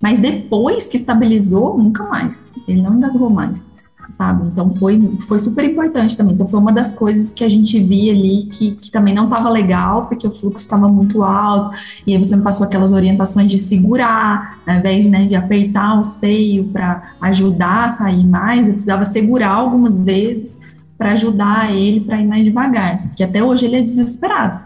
Mas 0.00 0.18
depois 0.18 0.88
que 0.88 0.96
estabilizou, 0.96 1.78
nunca 1.78 2.02
mais. 2.04 2.48
Ele 2.66 2.82
não 2.82 2.96
engasgou 2.96 3.30
mais, 3.30 3.70
sabe? 4.10 4.48
Então 4.48 4.74
foi, 4.74 5.16
foi 5.28 5.38
super 5.38 5.64
importante 5.64 6.16
também. 6.16 6.34
Então 6.34 6.44
foi 6.44 6.58
uma 6.58 6.72
das 6.72 6.92
coisas 6.92 7.32
que 7.32 7.44
a 7.44 7.48
gente 7.48 7.78
via 7.78 8.12
ali 8.12 8.46
que, 8.46 8.72
que 8.72 8.90
também 8.90 9.14
não 9.14 9.26
estava 9.26 9.48
legal, 9.48 10.06
porque 10.06 10.26
o 10.26 10.32
fluxo 10.32 10.58
estava 10.58 10.88
muito 10.88 11.22
alto. 11.22 11.76
E 12.04 12.16
aí 12.16 12.18
você 12.18 12.34
me 12.34 12.42
passou 12.42 12.66
aquelas 12.66 12.90
orientações 12.90 13.48
de 13.48 13.58
segurar, 13.58 14.58
ao 14.66 14.74
invés 14.74 15.08
né, 15.08 15.24
de 15.24 15.36
apertar 15.36 16.00
o 16.00 16.02
seio 16.02 16.64
para 16.64 17.12
ajudar 17.20 17.84
a 17.84 17.90
sair 17.90 18.26
mais, 18.26 18.66
eu 18.66 18.74
precisava 18.74 19.04
segurar 19.04 19.50
algumas 19.50 20.04
vezes 20.04 20.58
para 21.02 21.14
ajudar 21.14 21.74
ele 21.74 21.98
para 21.98 22.20
ir 22.20 22.26
mais 22.28 22.44
devagar, 22.44 23.02
porque 23.08 23.24
até 23.24 23.42
hoje 23.42 23.66
ele 23.66 23.74
é 23.74 23.82
desesperado. 23.82 24.60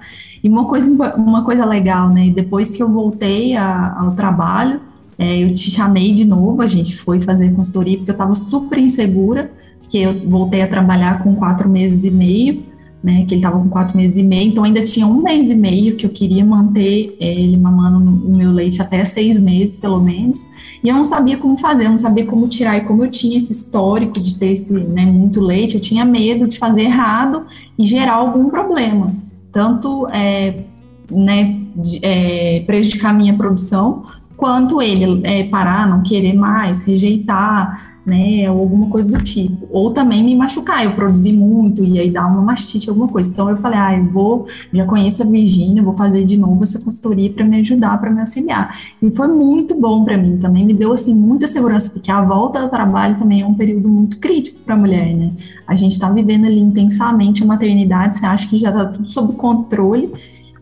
E 0.44 0.48
uma 0.50 0.66
coisa, 0.66 0.90
uma 1.16 1.42
coisa 1.42 1.64
legal, 1.64 2.10
né? 2.10 2.28
Depois 2.28 2.76
que 2.76 2.82
eu 2.82 2.92
voltei 2.92 3.56
a, 3.56 3.96
ao 3.98 4.12
trabalho, 4.12 4.82
é, 5.18 5.42
eu 5.42 5.54
te 5.54 5.70
chamei 5.70 6.12
de 6.12 6.26
novo, 6.26 6.60
a 6.60 6.66
gente 6.66 6.94
foi 6.94 7.20
fazer 7.20 7.54
consultoria, 7.54 7.96
porque 7.96 8.10
eu 8.10 8.14
estava 8.14 8.34
super 8.34 8.78
insegura, 8.78 9.50
porque 9.80 9.96
eu 9.96 10.28
voltei 10.28 10.60
a 10.60 10.68
trabalhar 10.68 11.22
com 11.22 11.34
quatro 11.34 11.70
meses 11.70 12.04
e 12.04 12.10
meio, 12.10 12.62
né, 13.06 13.24
que 13.24 13.34
ele 13.34 13.36
estava 13.36 13.56
com 13.56 13.68
quatro 13.68 13.96
meses 13.96 14.18
e 14.18 14.22
meio, 14.24 14.48
então 14.48 14.64
ainda 14.64 14.82
tinha 14.82 15.06
um 15.06 15.22
mês 15.22 15.48
e 15.48 15.54
meio 15.54 15.94
que 15.94 16.04
eu 16.04 16.10
queria 16.10 16.44
manter 16.44 17.16
é, 17.20 17.32
ele 17.32 17.56
mamando 17.56 17.98
o 17.98 18.36
meu 18.36 18.50
leite 18.50 18.82
até 18.82 19.04
seis 19.04 19.38
meses, 19.38 19.76
pelo 19.76 20.00
menos, 20.00 20.44
e 20.82 20.88
eu 20.88 20.94
não 20.96 21.04
sabia 21.04 21.36
como 21.38 21.56
fazer, 21.56 21.84
eu 21.84 21.90
não 21.90 21.98
sabia 21.98 22.26
como 22.26 22.48
tirar, 22.48 22.76
e 22.78 22.80
como 22.80 23.04
eu 23.04 23.10
tinha 23.10 23.36
esse 23.36 23.52
histórico 23.52 24.18
de 24.18 24.36
ter 24.40 24.50
esse, 24.50 24.72
né, 24.72 25.06
muito 25.06 25.40
leite, 25.40 25.76
eu 25.76 25.80
tinha 25.80 26.04
medo 26.04 26.48
de 26.48 26.58
fazer 26.58 26.80
errado 26.80 27.46
e 27.78 27.86
gerar 27.86 28.14
algum 28.14 28.50
problema, 28.50 29.14
tanto, 29.52 30.08
é, 30.08 30.64
né, 31.08 31.60
de, 31.76 32.00
é, 32.02 32.64
prejudicar 32.66 33.10
a 33.10 33.14
minha 33.14 33.34
produção, 33.34 34.02
quanto 34.36 34.82
ele 34.82 35.20
é, 35.22 35.44
parar, 35.44 35.88
não 35.88 36.02
querer 36.02 36.32
mais, 36.32 36.84
rejeitar, 36.84 37.95
né, 38.06 38.48
ou 38.48 38.60
alguma 38.60 38.88
coisa 38.88 39.10
do 39.10 39.22
tipo. 39.22 39.66
Ou 39.68 39.92
também 39.92 40.22
me 40.22 40.36
machucar, 40.36 40.84
eu 40.84 40.94
produzi 40.94 41.32
muito 41.32 41.84
e 41.84 41.98
aí 41.98 42.08
dar 42.08 42.26
uma 42.28 42.40
mastite, 42.40 42.88
alguma 42.88 43.08
coisa. 43.08 43.32
Então 43.32 43.50
eu 43.50 43.56
falei, 43.56 43.78
ah, 43.78 43.98
eu 43.98 44.04
vou, 44.04 44.46
já 44.72 44.86
conheço 44.86 45.24
a 45.24 45.26
Virgínia, 45.26 45.82
vou 45.82 45.92
fazer 45.94 46.24
de 46.24 46.38
novo 46.38 46.62
essa 46.62 46.78
consultoria 46.78 47.32
para 47.32 47.44
me 47.44 47.58
ajudar, 47.58 48.00
para 48.00 48.08
me 48.08 48.20
auxiliar. 48.20 48.78
E 49.02 49.10
foi 49.10 49.26
muito 49.26 49.74
bom 49.74 50.04
para 50.04 50.16
mim, 50.16 50.38
também 50.38 50.64
me 50.64 50.72
deu 50.72 50.92
assim 50.92 51.16
muita 51.16 51.48
segurança, 51.48 51.90
porque 51.90 52.10
a 52.10 52.22
volta 52.22 52.60
ao 52.60 52.68
trabalho 52.68 53.18
também 53.18 53.40
é 53.40 53.46
um 53.46 53.54
período 53.54 53.88
muito 53.88 54.18
crítico 54.20 54.60
para 54.60 54.76
a 54.76 54.78
mulher, 54.78 55.12
né? 55.12 55.32
A 55.66 55.74
gente 55.74 55.92
está 55.92 56.08
vivendo 56.08 56.44
ali 56.46 56.60
intensamente 56.60 57.42
a 57.42 57.46
maternidade, 57.46 58.18
você 58.18 58.26
acha 58.26 58.48
que 58.48 58.56
já 58.56 58.68
está 58.68 58.84
tudo 58.84 59.08
sob 59.08 59.32
controle, 59.32 60.12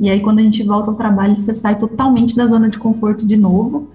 e 0.01 0.09
aí 0.09 0.21
quando 0.21 0.39
a 0.39 0.43
gente 0.43 0.63
volta 0.63 0.91
ao 0.91 0.97
trabalho, 0.97 1.37
você 1.37 1.53
sai 1.53 1.77
totalmente 1.77 2.35
da 2.35 2.47
zona 2.47 2.71
de 2.71 2.79
conforto 2.79 3.27
de 3.27 3.37
novo 3.37 3.89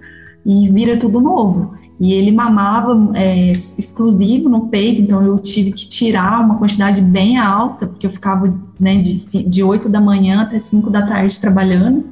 e 0.46 0.70
vira 0.70 0.96
tudo 0.96 1.20
novo 1.20 1.80
e 2.00 2.14
ele 2.14 2.32
mamava 2.32 3.12
é, 3.14 3.50
exclusivo 3.50 4.48
no 4.48 4.68
peito, 4.68 5.02
então 5.02 5.22
eu 5.22 5.38
tive 5.38 5.70
que 5.72 5.86
tirar 5.86 6.40
uma 6.40 6.56
quantidade 6.56 7.02
bem 7.02 7.36
alta, 7.36 7.86
porque 7.86 8.06
eu 8.06 8.10
ficava 8.10 8.52
né, 8.78 8.96
de, 8.96 9.42
de 9.42 9.62
8 9.62 9.86
da 9.86 10.00
manhã 10.00 10.40
até 10.40 10.58
5 10.58 10.88
da 10.88 11.02
tarde 11.02 11.38
trabalhando, 11.38 12.06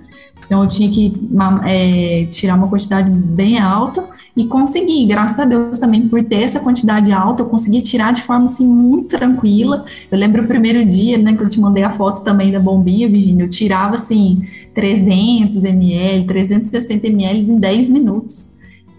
então 0.45 0.63
eu 0.63 0.69
tinha 0.69 0.91
que 0.91 1.31
é, 1.67 2.27
tirar 2.27 2.55
uma 2.57 2.69
quantidade 2.69 3.11
bem 3.11 3.59
alta 3.59 4.05
e 4.37 4.47
consegui, 4.47 5.07
graças 5.07 5.39
a 5.41 5.45
Deus 5.47 5.79
também 5.79 6.07
por 6.07 6.23
ter 6.23 6.43
essa 6.43 6.61
quantidade 6.61 7.11
alta, 7.11 7.43
eu 7.43 7.47
consegui 7.47 7.81
tirar 7.81 8.13
de 8.13 8.23
forma 8.23 8.45
assim 8.45 8.67
muito 8.67 9.17
tranquila. 9.17 9.85
Eu 10.11 10.19
lembro 10.19 10.45
o 10.45 10.47
primeiro 10.47 10.85
dia, 10.85 11.19
né, 11.19 11.35
que 11.35 11.43
eu 11.43 11.49
te 11.49 11.59
mandei 11.59 11.83
a 11.83 11.91
foto 11.91 12.23
também 12.23 12.53
da 12.53 12.61
bombinha, 12.61 13.09
Virginia, 13.09 13.45
eu 13.45 13.49
tirava 13.49 13.95
assim 13.95 14.43
300 14.75 15.65
ml, 15.65 16.27
360 16.27 17.07
ml 17.07 17.51
em 17.51 17.59
10 17.59 17.89
minutos. 17.89 18.49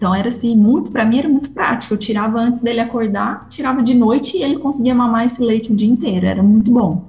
Então 0.00 0.14
era 0.14 0.28
assim, 0.28 0.56
muito, 0.56 0.90
para 0.90 1.04
mim 1.04 1.18
era 1.18 1.28
muito 1.28 1.50
prático. 1.50 1.92
Eu 1.92 1.98
tirava 1.98 2.40
antes 2.40 2.62
dele 2.62 2.80
acordar, 2.80 3.46
tirava 3.50 3.82
de 3.82 3.94
noite 3.94 4.38
e 4.38 4.42
ele 4.42 4.56
conseguia 4.56 4.94
mamar 4.94 5.26
esse 5.26 5.44
leite 5.44 5.70
o 5.70 5.76
dia 5.76 5.90
inteiro, 5.90 6.24
era 6.24 6.42
muito 6.42 6.70
bom. 6.70 7.04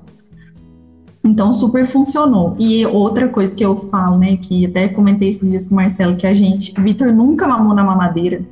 Então 1.24 1.54
super 1.54 1.88
funcionou. 1.88 2.54
E 2.60 2.86
outra 2.86 3.30
coisa 3.30 3.56
que 3.56 3.64
eu 3.64 3.78
falo, 3.90 4.18
né, 4.18 4.36
que 4.36 4.66
até 4.66 4.90
comentei 4.90 5.30
esses 5.30 5.50
dias 5.50 5.68
com 5.68 5.74
o 5.74 5.78
Marcelo, 5.78 6.18
que 6.18 6.28
a 6.28 6.34
gente, 6.34 6.74
Vitor 6.82 7.14
nunca 7.14 7.48
mamou 7.48 7.74
na 7.74 7.82
mamadeira 7.82 8.44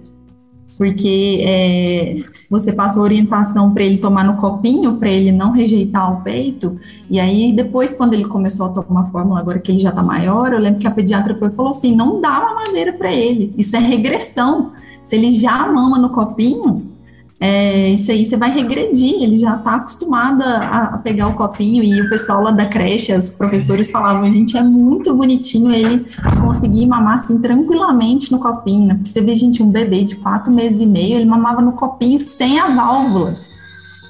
porque 0.80 1.44
é, 1.46 2.16
você 2.50 2.72
passa 2.72 3.02
orientação 3.02 3.74
para 3.74 3.84
ele 3.84 3.98
tomar 3.98 4.24
no 4.24 4.38
copinho, 4.38 4.96
para 4.96 5.10
ele 5.10 5.30
não 5.30 5.52
rejeitar 5.52 6.14
o 6.14 6.24
peito, 6.24 6.74
e 7.10 7.20
aí 7.20 7.52
depois, 7.52 7.94
quando 7.94 8.14
ele 8.14 8.24
começou 8.24 8.68
a 8.68 8.70
tomar 8.70 9.04
fórmula, 9.08 9.42
agora 9.42 9.60
que 9.60 9.74
ele 9.74 9.80
já 9.80 9.90
está 9.90 10.02
maior, 10.02 10.54
eu 10.54 10.60
lembro 10.60 10.80
que 10.80 10.88
a 10.88 10.92
pediatra 10.92 11.36
foi 11.36 11.50
falou 11.50 11.72
assim, 11.72 11.94
não 11.94 12.22
dá 12.22 12.32
mamadeira 12.40 12.94
para 12.94 13.12
ele, 13.12 13.54
isso 13.58 13.76
é 13.76 13.80
regressão, 13.80 14.72
se 15.04 15.18
ele 15.18 15.32
já 15.32 15.68
mama 15.68 16.00
no 16.00 16.12
copinho, 16.12 16.82
é, 17.42 17.92
isso 17.92 18.12
aí 18.12 18.26
você 18.26 18.36
vai 18.36 18.52
regredir, 18.52 19.24
ele 19.24 19.38
já 19.38 19.56
está 19.56 19.76
acostumado 19.76 20.44
a, 20.44 20.96
a, 20.96 20.98
pegar 20.98 21.30
o 21.30 21.36
copinho, 21.36 21.82
e 21.82 22.02
o 22.02 22.10
pessoal 22.10 22.44
lá 22.44 22.52
da 22.52 22.66
creche, 22.66 23.16
os 23.16 23.32
professores 23.32 23.90
falavam, 23.90 24.26
gente, 24.26 24.58
é 24.58 24.62
muito 24.62 25.14
bonitinho 25.16 25.72
ele 25.72 26.06
conseguir 26.42 26.86
mamar 26.86 27.16
assim 27.16 27.40
tranquilamente 27.42 28.30
no 28.32 28.40
copinho, 28.40 28.88
né? 28.88 29.00
Você 29.06 29.22
vê, 29.22 29.38
gente, 29.38 29.64
um 29.64 29.72
bebê 29.72 30.04
de 30.04 30.18
quatro 30.18 30.52
meses 30.52 30.82
e 30.82 30.86
meio, 30.86 31.16
ele 31.16 31.26
mamava 31.26 31.62
no 31.62 31.72
copinho 31.72 32.20
sem 32.20 32.60
a 32.60 32.68
válvula. 32.68 33.34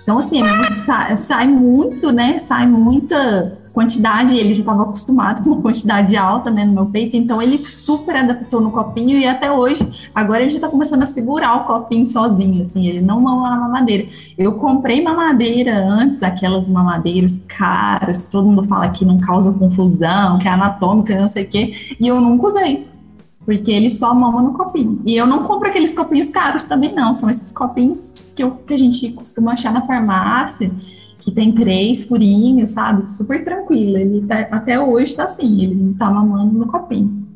Então, 0.02 0.18
assim, 0.18 0.42
é 0.42 0.80
sai, 0.80 1.16
sai 1.16 1.48
muito, 1.48 2.12
né? 2.12 2.40
Sai 2.40 2.66
muita 2.66 3.60
quantidade, 3.80 4.36
ele 4.36 4.54
já 4.54 4.60
estava 4.60 4.84
acostumado 4.84 5.42
com 5.44 5.52
uma 5.52 5.62
quantidade 5.62 6.18
alta, 6.18 6.52
né, 6.52 6.66
no 6.66 6.74
meu 6.74 6.86
peito, 6.88 7.16
então 7.16 7.42
ele 7.42 7.66
super 7.66 8.14
adaptou 8.18 8.60
no 8.60 8.72
copinho 8.72 9.18
e 9.18 9.26
até 9.26 9.50
hoje, 9.50 10.10
agora 10.14 10.42
ele 10.42 10.50
já 10.50 10.58
está 10.58 10.68
começando 10.68 11.02
a 11.04 11.06
segurar 11.06 11.56
o 11.56 11.64
copinho 11.64 12.06
sozinho, 12.06 12.62
assim, 12.62 12.86
ele 12.86 13.00
não 13.00 13.22
mama 13.22 13.50
na 13.50 13.56
mamadeira. 13.56 14.06
Eu 14.38 14.56
comprei 14.56 15.02
mamadeira 15.02 15.78
antes, 15.78 16.22
aquelas 16.22 16.68
mamadeiras 16.68 17.42
caras, 17.48 18.30
todo 18.30 18.46
mundo 18.46 18.64
fala 18.66 18.90
que 18.90 19.06
não 19.06 19.18
causa 19.18 19.54
confusão, 19.54 20.38
que 20.40 20.48
é 20.48 20.52
anatômica, 20.52 21.18
não 21.18 21.28
sei 21.30 21.46
o 21.46 21.50
quê, 21.50 21.74
e 22.00 22.06
eu 22.06 22.20
nunca 22.20 22.48
usei. 22.48 22.90
Porque 23.46 23.72
ele 23.72 23.90
só 23.90 24.14
mama 24.14 24.44
no 24.44 24.54
copinho. 24.54 25.02
E 25.06 25.16
eu 25.16 25.26
não 25.26 25.44
compro 25.44 25.70
aqueles 25.70 25.96
copinhos 25.96 26.30
caros 26.30 26.66
também, 26.66 26.94
não. 26.94 27.14
São 27.14 27.30
esses 27.30 27.52
copinhos 27.52 28.34
que, 28.36 28.44
eu, 28.44 28.52
que 28.52 28.74
a 28.74 28.78
gente 28.78 29.10
costuma 29.14 29.54
achar 29.54 29.74
na 29.74 29.82
farmácia, 29.82 30.70
que 31.20 31.32
tem 31.32 31.52
três 31.52 32.06
furinhos, 32.06 32.72
sabe? 32.72 33.10
Super 33.10 33.44
tranquilo. 33.44 33.98
Ele 33.98 34.26
tá, 34.26 34.48
até 34.52 34.80
hoje 34.80 35.16
tá 35.16 35.26
assim, 35.26 35.64
ele 35.64 35.76
não 35.76 35.94
tá 35.94 36.10
mamando 36.10 36.58
no 36.58 36.68
copinho. 36.68 37.28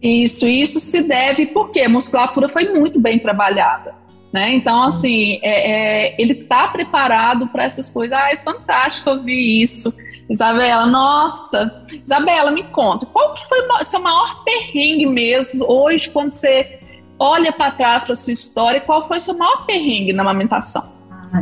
Isso, 0.00 0.46
isso 0.46 0.80
se 0.80 1.02
deve 1.02 1.46
porque 1.46 1.80
a 1.80 1.88
musculatura 1.88 2.48
foi 2.48 2.72
muito 2.72 3.00
bem 3.00 3.18
trabalhada. 3.18 3.94
Né? 4.32 4.54
Então, 4.54 4.82
assim, 4.82 5.38
é, 5.42 6.06
é, 6.06 6.14
ele 6.18 6.34
tá 6.34 6.68
preparado 6.68 7.48
para 7.48 7.64
essas 7.64 7.90
coisas. 7.90 8.16
Ai, 8.16 8.38
fantástico 8.38 9.10
ouvir 9.10 9.62
isso. 9.62 9.92
Isabela, 10.30 10.86
nossa. 10.86 11.84
Isabela, 12.04 12.50
me 12.50 12.64
conta, 12.64 13.04
qual 13.06 13.34
que 13.34 13.46
foi 13.46 13.58
o 13.68 13.84
seu 13.84 14.00
maior 14.00 14.42
perrengue 14.44 15.04
mesmo 15.04 15.70
hoje, 15.70 16.08
quando 16.08 16.30
você 16.30 16.80
olha 17.18 17.52
para 17.52 17.72
trás 17.72 18.04
para 18.04 18.16
sua 18.16 18.32
história, 18.32 18.80
qual 18.80 19.06
foi 19.06 19.18
o 19.18 19.20
seu 19.20 19.36
maior 19.36 19.66
perrengue 19.66 20.12
na 20.12 20.22
amamentação? 20.22 20.91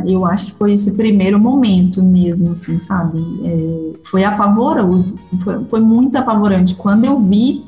Eu 0.05 0.25
acho 0.25 0.47
que 0.47 0.51
foi 0.53 0.73
esse 0.73 0.93
primeiro 0.95 1.39
momento 1.39 2.01
mesmo, 2.01 2.51
assim, 2.51 2.79
sabe? 2.79 3.19
É, 3.43 3.97
foi 4.03 4.23
apavorante, 4.23 5.13
assim, 5.15 5.37
foi, 5.39 5.63
foi, 5.65 5.79
muito 5.81 6.15
apavorante. 6.15 6.75
Quando 6.75 7.05
eu 7.05 7.19
vi 7.19 7.63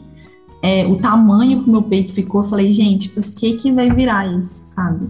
é, 0.62 0.86
o 0.86 0.96
tamanho 0.96 1.64
que 1.64 1.70
meu 1.70 1.82
peito 1.82 2.14
ficou, 2.14 2.42
eu 2.42 2.48
falei, 2.48 2.72
gente, 2.72 3.10
por 3.10 3.24
que 3.24 3.54
que 3.54 3.72
vai 3.72 3.92
virar 3.92 4.26
isso, 4.26 4.74
sabe? 4.74 5.08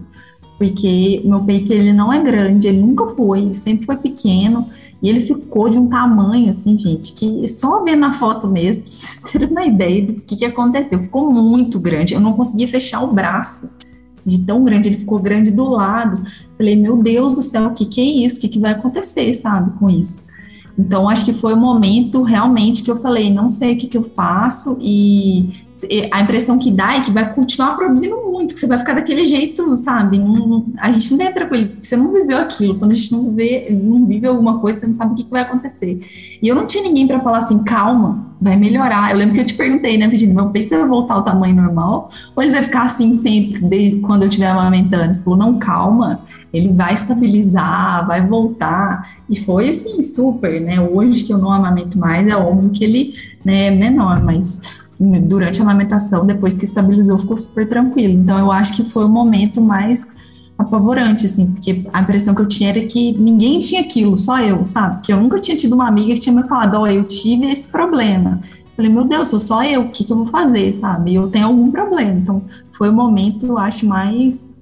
Porque 0.58 1.22
meu 1.24 1.40
peito, 1.40 1.72
ele 1.72 1.92
não 1.92 2.12
é 2.12 2.22
grande, 2.22 2.68
ele 2.68 2.80
nunca 2.80 3.06
foi, 3.08 3.42
ele 3.42 3.54
sempre 3.54 3.86
foi 3.86 3.96
pequeno, 3.96 4.68
e 5.02 5.08
ele 5.08 5.20
ficou 5.20 5.68
de 5.68 5.78
um 5.78 5.88
tamanho, 5.88 6.48
assim, 6.48 6.78
gente, 6.78 7.12
que 7.12 7.46
só 7.46 7.84
ver 7.84 7.96
na 7.96 8.14
foto 8.14 8.48
mesmo, 8.48 8.86
vocês 8.86 9.20
terem 9.30 9.48
uma 9.48 9.64
ideia 9.64 10.04
do 10.04 10.14
que 10.14 10.36
que 10.36 10.44
aconteceu, 10.44 10.98
ficou 11.00 11.32
muito 11.32 11.78
grande, 11.78 12.14
eu 12.14 12.20
não 12.20 12.32
conseguia 12.32 12.66
fechar 12.66 13.02
o 13.02 13.12
braço, 13.12 13.70
de 14.24 14.44
tão 14.44 14.64
grande, 14.64 14.88
ele 14.88 14.98
ficou 14.98 15.18
grande 15.18 15.50
do 15.50 15.64
lado. 15.64 16.22
Falei, 16.56 16.76
meu 16.76 16.96
Deus 16.96 17.34
do 17.34 17.42
céu, 17.42 17.66
o 17.66 17.74
que, 17.74 17.86
que 17.86 18.00
é 18.00 18.26
isso? 18.26 18.38
O 18.38 18.40
que, 18.40 18.48
que 18.48 18.58
vai 18.58 18.72
acontecer, 18.72 19.34
sabe, 19.34 19.78
com 19.78 19.90
isso? 19.90 20.26
Então, 20.76 21.08
acho 21.08 21.24
que 21.24 21.32
foi 21.32 21.54
o 21.54 21.56
momento 21.56 22.22
realmente 22.22 22.82
que 22.82 22.90
eu 22.90 22.96
falei, 23.00 23.32
não 23.32 23.48
sei 23.48 23.74
o 23.74 23.78
que, 23.78 23.86
que 23.86 23.96
eu 23.96 24.04
faço, 24.10 24.76
e 24.80 25.64
a 26.10 26.20
impressão 26.20 26.58
que 26.58 26.70
dá 26.70 26.96
é 26.96 27.00
que 27.00 27.12
vai 27.12 27.32
continuar 27.32 27.76
produzindo 27.76 28.16
muito, 28.22 28.54
que 28.54 28.60
você 28.60 28.66
vai 28.66 28.78
ficar 28.78 28.94
daquele 28.94 29.24
jeito, 29.26 29.78
sabe? 29.78 30.18
Não, 30.18 30.66
a 30.78 30.90
gente 30.90 31.10
não 31.12 31.18
tem 31.18 31.32
tranquilo, 31.32 31.70
você 31.80 31.96
não 31.96 32.12
viveu 32.12 32.38
aquilo. 32.38 32.76
Quando 32.76 32.90
a 32.90 32.94
gente 32.94 33.12
não, 33.12 33.32
vê, 33.32 33.68
não 33.70 34.04
vive 34.04 34.26
alguma 34.26 34.58
coisa, 34.58 34.80
você 34.80 34.86
não 34.86 34.94
sabe 34.94 35.12
o 35.12 35.16
que, 35.16 35.24
que 35.24 35.30
vai 35.30 35.42
acontecer. 35.42 36.00
E 36.42 36.46
eu 36.46 36.54
não 36.56 36.66
tinha 36.66 36.82
ninguém 36.82 37.06
para 37.06 37.20
falar 37.20 37.38
assim, 37.38 37.62
calma, 37.62 38.26
vai 38.40 38.56
melhorar. 38.56 39.12
Eu 39.12 39.16
lembro 39.16 39.34
que 39.34 39.40
eu 39.40 39.46
te 39.46 39.54
perguntei, 39.54 39.96
né, 39.96 40.08
Virginia, 40.08 40.34
meu 40.34 40.50
peito 40.50 40.76
vai 40.76 40.86
voltar 40.86 41.14
ao 41.14 41.22
tamanho 41.22 41.54
normal, 41.54 42.10
ou 42.34 42.42
ele 42.42 42.52
vai 42.52 42.62
ficar 42.62 42.82
assim 42.82 43.14
sempre, 43.14 43.60
desde 43.64 44.00
quando 44.00 44.22
eu 44.22 44.28
estiver 44.28 44.48
amamentando? 44.48 45.14
Você 45.14 45.22
falou, 45.22 45.38
não, 45.38 45.58
calma 45.58 46.20
ele 46.54 46.72
vai 46.72 46.94
estabilizar, 46.94 48.06
vai 48.06 48.24
voltar. 48.24 49.18
E 49.28 49.36
foi 49.36 49.70
assim, 49.70 50.00
super, 50.02 50.60
né? 50.60 50.80
Hoje 50.80 51.24
que 51.24 51.32
eu 51.32 51.38
não 51.38 51.50
amamento 51.50 51.98
mais, 51.98 52.24
é 52.28 52.36
óbvio 52.36 52.70
que 52.70 52.84
ele 52.84 53.14
né, 53.44 53.66
é 53.66 53.70
menor, 53.72 54.22
mas 54.22 54.62
durante 54.98 55.60
a 55.60 55.64
amamentação, 55.64 56.24
depois 56.24 56.56
que 56.56 56.64
estabilizou, 56.64 57.18
ficou 57.18 57.36
super 57.36 57.68
tranquilo. 57.68 58.14
Então 58.14 58.38
eu 58.38 58.52
acho 58.52 58.76
que 58.76 58.84
foi 58.84 59.04
o 59.04 59.08
momento 59.08 59.60
mais 59.60 60.14
apavorante, 60.56 61.26
assim, 61.26 61.50
porque 61.50 61.84
a 61.92 62.02
impressão 62.02 62.32
que 62.32 62.42
eu 62.42 62.46
tinha 62.46 62.70
era 62.70 62.82
que 62.82 63.12
ninguém 63.18 63.58
tinha 63.58 63.80
aquilo, 63.80 64.16
só 64.16 64.38
eu, 64.38 64.64
sabe? 64.64 65.02
Que 65.02 65.12
eu 65.12 65.20
nunca 65.20 65.40
tinha 65.40 65.56
tido 65.56 65.74
uma 65.74 65.88
amiga 65.88 66.14
que 66.14 66.20
tinha 66.20 66.34
me 66.34 66.46
falado, 66.46 66.76
ó, 66.76 66.82
oh, 66.82 66.86
eu 66.86 67.02
tive 67.02 67.46
esse 67.50 67.66
problema. 67.66 68.38
Falei, 68.76 68.92
meu 68.92 69.02
Deus, 69.02 69.26
sou 69.26 69.40
só 69.40 69.64
eu, 69.64 69.82
o 69.82 69.88
que, 69.90 70.04
que 70.04 70.12
eu 70.12 70.18
vou 70.18 70.26
fazer, 70.26 70.72
sabe? 70.72 71.16
Eu 71.16 71.28
tenho 71.28 71.46
algum 71.46 71.72
problema. 71.72 72.12
Então, 72.12 72.42
foi 72.78 72.90
o 72.90 72.92
momento, 72.92 73.44
eu 73.46 73.58
acho, 73.58 73.84
mais 73.86 74.53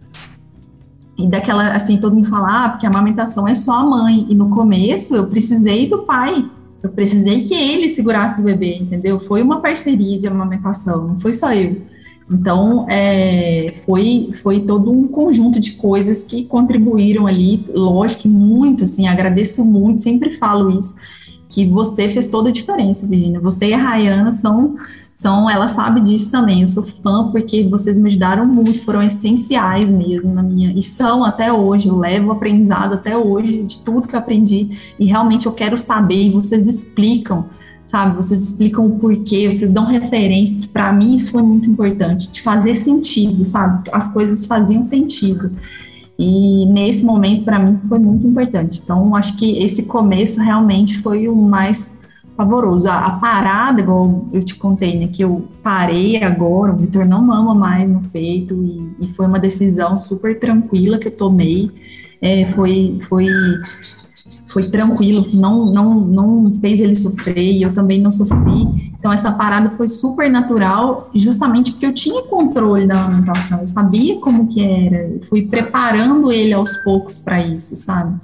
e 1.19 1.27
daquela, 1.27 1.73
assim, 1.73 1.99
todo 1.99 2.15
mundo 2.15 2.29
fala, 2.29 2.65
ah, 2.65 2.69
porque 2.71 2.87
a 2.87 2.89
amamentação 2.89 3.47
é 3.47 3.55
só 3.55 3.73
a 3.73 3.85
mãe. 3.85 4.27
E 4.29 4.35
no 4.35 4.49
começo 4.51 5.15
eu 5.15 5.27
precisei 5.27 5.89
do 5.89 5.99
pai. 5.99 6.45
Eu 6.83 6.91
precisei 6.91 7.43
que 7.43 7.55
ele 7.55 7.89
segurasse 7.89 8.41
o 8.41 8.45
bebê, 8.45 8.77
entendeu? 8.77 9.21
Foi 9.21 9.43
uma 9.43 9.61
parceria 9.61 10.19
de 10.19 10.27
amamentação, 10.27 11.09
não 11.09 11.21
foi 11.21 11.33
só 11.33 11.53
eu. 11.53 11.83
Então, 12.29 12.87
é, 12.89 13.71
foi, 13.85 14.31
foi 14.35 14.61
todo 14.61 14.91
um 14.91 15.07
conjunto 15.07 15.61
de 15.61 15.73
coisas 15.73 16.25
que 16.25 16.45
contribuíram 16.45 17.27
ali, 17.27 17.67
lógico, 17.73 18.27
muito, 18.27 18.85
assim, 18.85 19.07
agradeço 19.07 19.65
muito, 19.65 20.03
sempre 20.03 20.33
falo 20.33 20.77
isso, 20.77 20.97
que 21.49 21.67
você 21.67 22.09
fez 22.09 22.29
toda 22.29 22.49
a 22.49 22.53
diferença, 22.53 23.07
Virginia. 23.07 23.39
Você 23.39 23.67
e 23.67 23.75
a 23.75 23.79
Rayana 23.79 24.33
são 24.33 24.77
são, 25.13 25.49
ela 25.49 25.69
sabe 25.69 26.01
disso 26.01 26.31
também. 26.31 26.63
Eu 26.63 26.69
sou 26.69 26.83
fã 26.83 27.31
porque 27.31 27.69
vocês 27.69 27.99
me 27.99 28.09
ajudaram 28.09 28.47
muito, 28.47 28.83
foram 28.85 29.03
essenciais 29.03 29.91
mesmo 29.91 30.33
na 30.33 30.43
minha. 30.43 30.73
E 30.73 30.83
são 30.83 31.25
até 31.25 31.53
hoje, 31.53 31.89
eu 31.89 31.97
levo 31.97 32.33
aprendizado 32.33 32.95
até 32.95 33.17
hoje 33.17 33.63
de 33.63 33.79
tudo 33.79 34.09
que 34.09 34.15
eu 34.15 34.19
aprendi. 34.19 34.95
E 34.99 35.07
realmente 35.07 35.47
eu 35.47 35.53
quero 35.53 35.77
saber, 35.77 36.27
e 36.27 36.31
vocês 36.31 36.67
explicam 36.67 37.47
sabe? 37.85 38.17
Vocês 38.17 38.43
explicam 38.43 38.87
o 38.87 38.99
porquê, 38.99 39.51
vocês 39.51 39.71
dão 39.71 39.85
referências. 39.85 40.67
Para 40.67 40.91
mim, 40.93 41.15
isso 41.15 41.33
foi 41.33 41.43
muito 41.43 41.69
importante, 41.69 42.33
de 42.33 42.41
fazer 42.41 42.75
sentido, 42.75 43.45
sabe? 43.45 43.91
As 43.93 44.13
coisas 44.15 44.47
faziam 44.47 44.83
sentido. 44.83 45.53
E 46.19 46.65
nesse 46.67 47.05
momento, 47.05 47.45
para 47.45 47.59
mim, 47.59 47.79
foi 47.87 47.99
muito 47.99 48.27
importante. 48.27 48.81
Então, 48.83 49.15
acho 49.15 49.37
que 49.37 49.59
esse 49.59 49.85
começo 49.85 50.41
realmente 50.41 51.01
foi 51.01 51.29
o 51.29 51.37
mais 51.37 51.99
pavoroso. 52.37 52.89
A, 52.89 53.07
a, 53.07 53.11
parada, 53.13 53.81
igual 53.81 54.27
eu 54.33 54.43
te 54.43 54.55
contei, 54.55 54.99
né, 54.99 55.09
que 55.09 55.23
eu 55.23 55.47
parei 55.63 56.23
agora, 56.23 56.73
o 56.73 56.77
Vitor 56.77 57.05
não 57.05 57.23
mama 57.23 57.55
mais 57.55 57.91
no 57.91 58.01
peito, 58.01 58.55
e, 58.55 59.05
e, 59.05 59.15
foi 59.15 59.27
uma 59.27 59.39
decisão 59.39 59.99
super 59.99 60.39
tranquila 60.39 60.99
que 60.99 61.09
eu 61.09 61.13
tomei. 61.17 61.71
É, 62.21 62.47
foi, 62.47 62.99
foi 63.03 63.27
foi 64.53 64.63
tranquilo, 64.65 65.27
não, 65.35 65.67
não, 65.67 66.01
não 66.01 66.55
fez 66.55 66.81
ele 66.81 66.95
sofrer 66.95 67.53
e 67.53 67.63
eu 67.63 67.73
também 67.73 68.01
não 68.01 68.13
sofri. 68.13 68.93
Então, 68.99 69.13
essa 69.13 69.33
parada 69.33 69.71
foi 69.71 69.89
super 69.89 70.31
natural, 70.31 71.11
justamente 71.15 71.73
porque 71.73 71.87
eu 71.87 71.93
tinha 71.93 72.23
controle 72.23 72.87
da 72.87 73.07
alimentação, 73.07 73.61
eu 73.61 73.67
sabia 73.67 74.21
como 74.21 74.47
que 74.47 74.65
era, 74.65 75.09
eu 75.09 75.21
fui 75.29 75.43
preparando 75.43 76.31
ele 76.31 76.53
aos 76.53 76.77
poucos 76.79 77.19
para 77.19 77.45
isso, 77.45 77.77
sabe? 77.77 78.15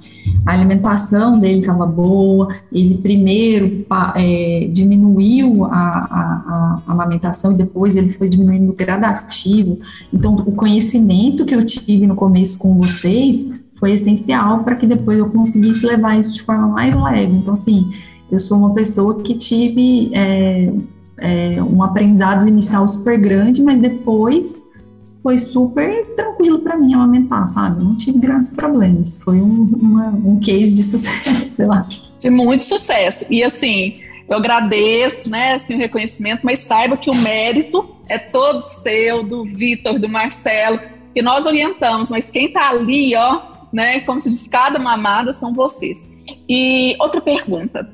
A 0.45 0.53
alimentação 0.53 1.37
dele 1.37 1.59
estava 1.59 1.85
boa, 1.85 2.47
ele 2.71 2.97
primeiro 2.97 3.85
é, 4.15 4.69
diminuiu 4.71 5.65
a, 5.65 5.69
a, 5.69 6.81
a, 6.87 6.91
amamentação 6.91 7.51
e 7.51 7.55
depois 7.55 7.95
ele 7.95 8.13
foi 8.13 8.29
diminuindo 8.29 8.71
gradativo. 8.71 9.79
Então, 10.13 10.35
o 10.35 10.53
conhecimento 10.53 11.45
que 11.45 11.55
eu 11.55 11.65
tive 11.65 12.07
no 12.07 12.15
começo 12.15 12.57
com 12.57 12.75
vocês 12.75 13.58
foi 13.79 13.93
essencial 13.93 14.63
para 14.63 14.75
que 14.75 14.85
depois 14.85 15.17
eu 15.17 15.29
conseguisse 15.29 15.85
levar 15.85 16.19
isso 16.19 16.33
de 16.33 16.43
forma 16.43 16.67
mais 16.67 16.93
leve. 16.95 17.33
Então, 17.33 17.53
assim, 17.53 17.91
eu 18.29 18.39
sou 18.39 18.57
uma 18.57 18.73
pessoa 18.73 19.21
que 19.21 19.33
tive 19.35 20.11
é, 20.13 20.71
é, 21.17 21.63
um 21.63 21.81
aprendizado 21.81 22.47
inicial 22.47 22.87
super 22.87 23.17
grande, 23.17 23.63
mas 23.63 23.79
depois 23.79 24.63
foi 25.23 25.37
super 25.37 26.05
tranquilo 26.15 26.59
para 26.59 26.77
mim 26.77 26.93
amamentar, 26.93 27.47
sabe? 27.47 27.83
Não 27.83 27.95
tive 27.95 28.19
grandes 28.19 28.51
problemas. 28.51 29.19
Foi 29.21 29.39
um, 29.39 29.69
uma, 29.79 30.07
um 30.09 30.39
case 30.39 30.75
de 30.75 30.83
sucesso, 30.83 31.61
eu 31.61 31.71
acho. 31.71 32.09
De 32.19 32.29
muito 32.29 32.65
sucesso. 32.65 33.31
E 33.33 33.43
assim, 33.43 34.01
eu 34.27 34.37
agradeço, 34.37 35.29
né, 35.29 35.53
assim, 35.53 35.75
o 35.75 35.77
reconhecimento, 35.77 36.41
mas 36.43 36.59
saiba 36.59 36.97
que 36.97 37.09
o 37.09 37.15
mérito 37.15 37.95
é 38.07 38.17
todo 38.17 38.63
seu, 38.63 39.23
do 39.23 39.45
Vitor, 39.45 39.99
do 39.99 40.09
Marcelo, 40.09 40.79
que 41.13 41.21
nós 41.21 41.45
orientamos, 41.45 42.09
mas 42.09 42.29
quem 42.29 42.47
está 42.47 42.69
ali, 42.69 43.15
ó, 43.15 43.58
né? 43.71 44.01
Como 44.01 44.19
se 44.19 44.29
diz, 44.29 44.47
cada 44.47 44.79
mamada 44.79 45.33
são 45.33 45.53
vocês. 45.53 46.09
E 46.47 46.95
outra 46.99 47.21
pergunta. 47.21 47.89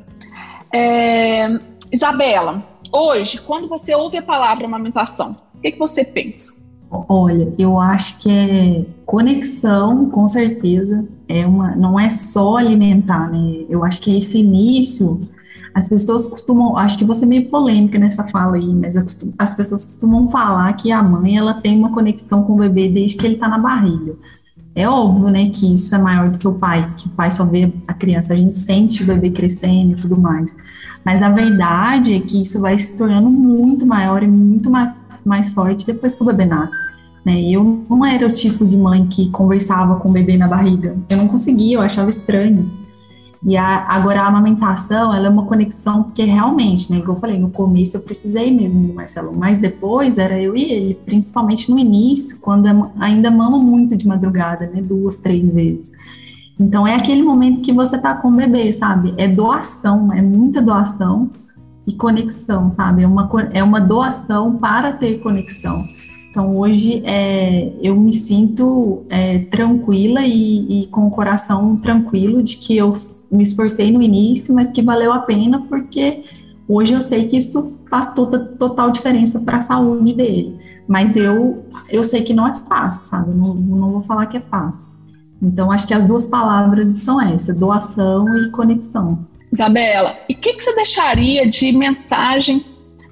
É, 0.73 1.47
Isabela, 1.91 2.63
hoje, 2.91 3.39
quando 3.41 3.67
você 3.67 3.95
ouve 3.95 4.17
a 4.17 4.21
palavra 4.21 4.65
amamentação, 4.65 5.37
o 5.55 5.59
que, 5.59 5.71
que 5.71 5.79
você 5.79 6.03
pensa? 6.03 6.65
Olha, 7.09 7.53
eu 7.57 7.79
acho 7.79 8.19
que 8.19 8.29
é 8.29 8.85
conexão, 9.05 10.09
com 10.09 10.27
certeza, 10.27 11.05
é 11.27 11.45
uma, 11.45 11.75
não 11.75 11.99
é 11.99 12.09
só 12.09 12.57
alimentar, 12.57 13.29
né? 13.29 13.65
Eu 13.67 13.83
acho 13.83 14.01
que 14.01 14.13
é 14.13 14.17
esse 14.17 14.39
início, 14.39 15.27
as 15.73 15.89
pessoas 15.89 16.25
costumam, 16.25 16.77
acho 16.77 16.97
que 16.97 17.03
você 17.03 17.25
é 17.25 17.27
meio 17.27 17.49
polêmica 17.49 17.99
nessa 17.99 18.25
fala 18.29 18.55
aí, 18.55 18.73
mas 18.73 18.95
as 19.37 19.53
pessoas 19.53 19.83
costumam 19.83 20.29
falar 20.29 20.71
que 20.73 20.89
a 20.89 21.03
mãe 21.03 21.37
ela 21.37 21.55
tem 21.55 21.77
uma 21.77 21.93
conexão 21.93 22.43
com 22.43 22.53
o 22.53 22.57
bebê 22.57 22.87
desde 22.87 23.17
que 23.17 23.25
ele 23.25 23.35
está 23.35 23.49
na 23.49 23.57
barriga. 23.57 24.15
É 24.75 24.87
óbvio, 24.89 25.29
né, 25.29 25.49
que 25.49 25.73
isso 25.73 25.95
é 25.95 25.97
maior 25.97 26.29
do 26.29 26.37
que 26.37 26.47
o 26.47 26.53
pai, 26.53 26.93
que 26.97 27.07
o 27.07 27.11
pai 27.11 27.31
só 27.31 27.45
vê 27.45 27.71
a 27.87 27.93
criança, 27.93 28.33
a 28.33 28.37
gente 28.37 28.59
sente 28.59 29.03
o 29.03 29.05
bebê 29.05 29.29
crescendo 29.29 29.93
e 29.93 29.95
tudo 29.95 30.19
mais. 30.19 30.57
Mas 31.03 31.21
a 31.21 31.29
verdade 31.29 32.15
é 32.15 32.19
que 32.19 32.41
isso 32.41 32.59
vai 32.59 32.77
se 32.77 32.97
tornando 32.97 33.29
muito 33.29 33.85
maior 33.85 34.21
e 34.21 34.27
muito 34.27 34.69
mais, 34.69 34.91
mais 35.23 35.49
forte 35.51 35.85
depois 35.85 36.13
que 36.13 36.23
o 36.23 36.25
bebê 36.25 36.45
nasce. 36.45 36.75
Né? 37.23 37.41
Eu 37.41 37.85
não 37.89 38.05
era 38.05 38.27
o 38.27 38.31
tipo 38.31 38.65
de 38.65 38.77
mãe 38.77 39.07
que 39.07 39.29
conversava 39.29 39.95
com 39.95 40.09
o 40.09 40.11
bebê 40.11 40.35
na 40.35 40.47
barriga. 40.47 40.97
Eu 41.09 41.17
não 41.17 41.27
conseguia, 41.27 41.77
eu 41.77 41.81
achava 41.81 42.09
estranho. 42.09 42.69
E 43.43 43.57
a, 43.57 43.85
agora 43.87 44.21
a 44.21 44.27
amamentação, 44.27 45.13
ela 45.13 45.27
é 45.27 45.29
uma 45.29 45.45
conexão, 45.45 46.03
porque 46.03 46.23
realmente, 46.23 46.91
né, 46.91 46.97
igual 46.97 47.15
eu 47.15 47.21
falei, 47.21 47.39
no 47.39 47.49
começo 47.49 47.97
eu 47.97 48.01
precisei 48.01 48.55
mesmo 48.55 48.87
do 48.87 48.93
Marcelo, 48.93 49.35
mas 49.35 49.57
depois 49.57 50.17
era 50.17 50.39
eu 50.39 50.55
e 50.55 50.63
ele, 50.63 50.95
principalmente 51.05 51.71
no 51.71 51.77
início, 51.77 52.39
quando 52.39 52.91
ainda 52.99 53.29
mama 53.29 53.57
muito 53.57 53.95
de 53.95 54.07
madrugada, 54.07 54.67
né, 54.67 54.81
duas, 54.81 55.19
três 55.19 55.53
vezes. 55.53 55.91
Então 56.59 56.87
é 56.87 56.95
aquele 56.95 57.21
momento 57.21 57.61
que 57.61 57.73
você 57.73 57.99
tá 57.99 58.15
com 58.15 58.29
o 58.29 58.35
bebê, 58.35 58.71
sabe? 58.71 59.13
É 59.17 59.27
doação, 59.27 60.11
é 60.13 60.21
muita 60.21 60.61
doação 60.61 61.29
e 61.85 61.93
conexão, 61.93 62.71
sabe? 62.71 63.03
É 63.03 63.07
uma, 63.07 63.29
é 63.51 63.63
uma 63.63 63.79
doação 63.79 64.55
para 64.55 64.93
ter 64.93 65.19
conexão. 65.19 65.75
Então, 66.35 66.57
hoje 66.57 67.01
é, 67.05 67.71
eu 67.81 67.95
me 67.95 68.11
sinto 68.11 69.05
é, 69.09 69.39
tranquila 69.39 70.19
e, 70.19 70.81
e, 70.83 70.87
com 70.87 71.07
o 71.07 71.09
coração 71.09 71.77
tranquilo 71.77 72.43
de 72.43 72.57
que 72.57 72.75
eu 72.75 72.91
me 73.31 73.41
esforcei 73.41 73.89
no 73.89 74.01
início, 74.01 74.53
mas 74.53 74.69
que 74.69 74.81
valeu 74.81 75.13
a 75.13 75.19
pena, 75.19 75.61
porque 75.69 76.25
hoje 76.67 76.93
eu 76.93 76.99
sei 76.99 77.25
que 77.25 77.37
isso 77.37 77.79
faz 77.89 78.13
toda, 78.13 78.37
total 78.37 78.91
diferença 78.91 79.39
para 79.39 79.59
a 79.59 79.61
saúde 79.61 80.11
dele. 80.11 80.59
Mas 80.85 81.15
eu, 81.15 81.63
eu 81.89 82.03
sei 82.03 82.21
que 82.21 82.33
não 82.33 82.45
é 82.45 82.53
fácil, 82.53 83.09
sabe? 83.09 83.33
Não, 83.33 83.53
não 83.53 83.91
vou 83.93 84.01
falar 84.01 84.25
que 84.25 84.35
é 84.35 84.41
fácil. 84.41 84.95
Então, 85.41 85.71
acho 85.71 85.87
que 85.87 85.93
as 85.93 86.05
duas 86.05 86.25
palavras 86.25 86.97
são 86.97 87.21
essas: 87.21 87.55
doação 87.55 88.27
e 88.39 88.51
conexão. 88.51 89.25
Isabela, 89.53 90.17
e 90.27 90.33
o 90.33 90.37
que, 90.37 90.51
que 90.51 90.61
você 90.61 90.75
deixaria 90.75 91.47
de 91.47 91.71
mensagem, 91.71 92.61